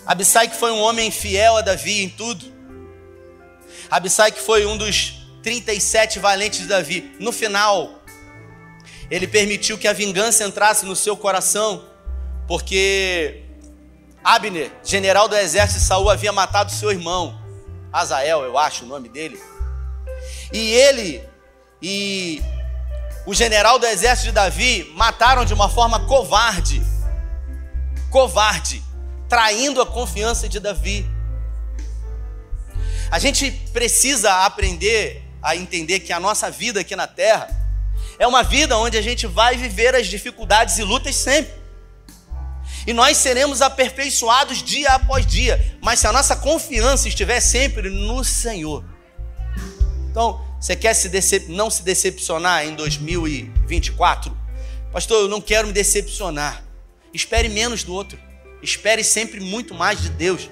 [0.05, 2.45] Abissai que foi um homem fiel a Davi em tudo.
[3.89, 5.13] Abissai que foi um dos
[5.43, 7.15] 37 valentes de Davi.
[7.21, 8.03] No final,
[9.09, 11.85] ele permitiu que a vingança entrasse no seu coração,
[12.49, 13.43] porque
[14.21, 17.39] Abner, general do exército de Saul, havia matado seu irmão,
[17.93, 19.41] Azael, eu acho o nome dele.
[20.51, 21.23] E ele
[21.87, 22.41] e
[23.27, 26.81] o general do exército de Davi mataram de uma forma covarde.
[28.09, 28.83] Covarde
[29.29, 31.07] traindo a confiança de Davi.
[33.11, 37.47] A gente precisa aprender a entender que a nossa vida aqui na terra
[38.17, 41.53] é uma vida onde a gente vai viver as dificuldades e lutas sempre.
[42.87, 48.23] E nós seremos aperfeiçoados dia após dia, mas se a nossa confiança estiver sempre no
[48.23, 48.83] Senhor.
[50.09, 51.47] Então, você quer se decep...
[51.51, 54.35] não se decepcionar em 2024?
[54.91, 56.63] Pastor, eu não quero me decepcionar.
[57.13, 58.17] Espere menos do outro.
[58.63, 60.49] Espere sempre muito mais de Deus,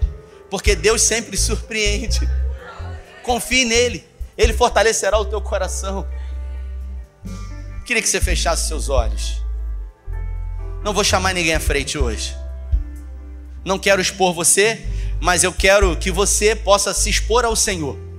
[0.52, 2.30] porque Deus sempre surpreende.
[3.24, 4.06] Confie nele,
[4.38, 6.08] ele fortalecerá o teu coração.
[7.84, 9.42] Queria que você fechasse seus olhos.
[10.84, 12.38] Não vou chamar ninguém à frente hoje.
[13.66, 14.80] Não quero expor você,
[15.20, 18.13] mas eu quero que você possa se expor ao Senhor.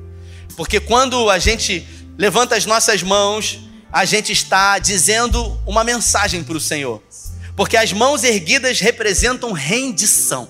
[0.57, 1.86] Porque quando a gente
[2.16, 3.61] levanta as nossas mãos,
[3.92, 7.02] a gente está dizendo uma mensagem para o Senhor.
[7.57, 10.48] Porque as mãos erguidas representam rendição.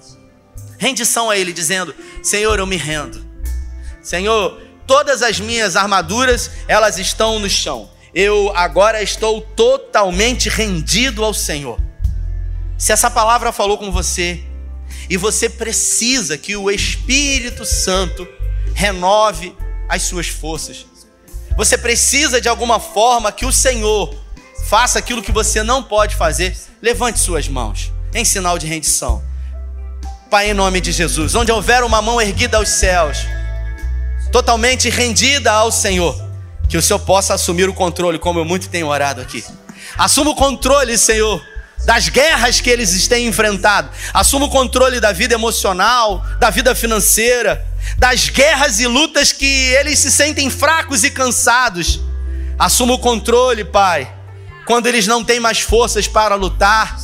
[0.78, 3.24] Rendição a Ele, dizendo: Senhor, eu me rendo.
[4.02, 7.90] Senhor, todas as minhas armaduras, elas estão no chão.
[8.14, 11.80] Eu agora estou totalmente rendido ao Senhor.
[12.78, 14.42] Se essa palavra falou com você,
[15.08, 18.26] e você precisa que o Espírito Santo
[18.74, 19.54] renove
[19.94, 20.86] as suas forças.
[21.56, 24.14] Você precisa de alguma forma que o Senhor
[24.66, 26.56] faça aquilo que você não pode fazer.
[26.82, 29.22] Levante suas mãos em sinal de rendição.
[30.30, 33.18] Pai, em nome de Jesus, onde houver uma mão erguida aos céus,
[34.32, 36.20] totalmente rendida ao Senhor,
[36.68, 39.44] que o Senhor possa assumir o controle, como eu muito tenho orado aqui.
[39.96, 41.40] Assuma o controle, Senhor,
[41.84, 43.90] das guerras que eles têm enfrentado.
[44.12, 47.64] Assuma o controle da vida emocional, da vida financeira,
[47.96, 52.00] das guerras e lutas que eles se sentem fracos e cansados.
[52.58, 54.14] Assuma o controle, Pai
[54.64, 56.96] quando eles não têm mais forças para lutar,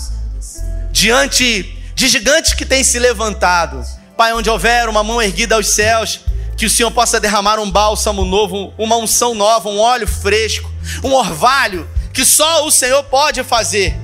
[0.91, 3.85] diante de gigantes que têm se levantado.
[4.17, 6.21] Pai, onde houver uma mão erguida aos céus,
[6.57, 10.71] que o Senhor possa derramar um bálsamo novo, uma unção nova, um óleo fresco,
[11.03, 13.97] um orvalho que só o Senhor pode fazer.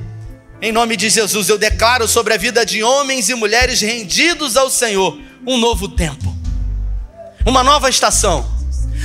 [0.61, 4.71] Em nome de Jesus, eu declaro sobre a vida de homens e mulheres rendidos ao
[4.71, 6.35] Senhor um novo tempo,
[7.47, 8.55] uma nova estação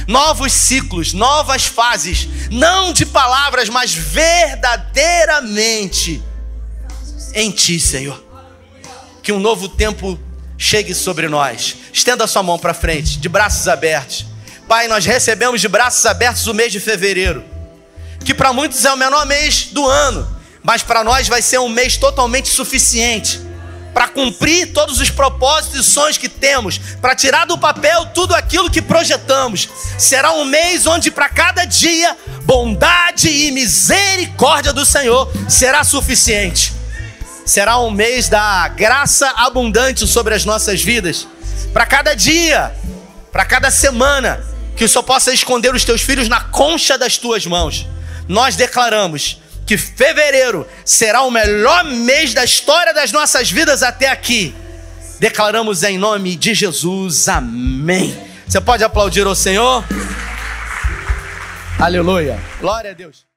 [0.07, 6.23] novos ciclos, novas fases, não de palavras, mas verdadeiramente
[7.33, 8.21] em Ti, Senhor.
[9.21, 10.19] Que um novo tempo
[10.57, 11.77] chegue sobre nós.
[11.93, 14.25] Estenda a sua mão para frente, de braços abertos.
[14.67, 17.43] Pai, nós recebemos de braços abertos o mês de fevereiro,
[18.23, 20.27] que para muitos é o menor mês do ano,
[20.63, 23.50] mas para nós vai ser um mês totalmente suficiente
[23.93, 28.69] para cumprir todos os propósitos e sonhos que temos, para tirar do papel tudo aquilo
[28.69, 29.67] que projetamos.
[29.97, 36.73] Será um mês onde para cada dia bondade e misericórdia do Senhor será suficiente.
[37.45, 41.27] Será um mês da graça abundante sobre as nossas vidas.
[41.73, 42.73] Para cada dia,
[43.31, 47.45] para cada semana, que o Senhor possa esconder os teus filhos na concha das tuas
[47.45, 47.85] mãos.
[48.27, 49.40] Nós declaramos
[49.71, 54.53] que fevereiro será o melhor mês da história das nossas vidas até aqui.
[55.17, 58.13] Declaramos em nome de Jesus, amém.
[58.45, 59.85] Você pode aplaudir ao Senhor?
[61.79, 62.37] Aleluia.
[62.59, 63.30] Glória a Deus.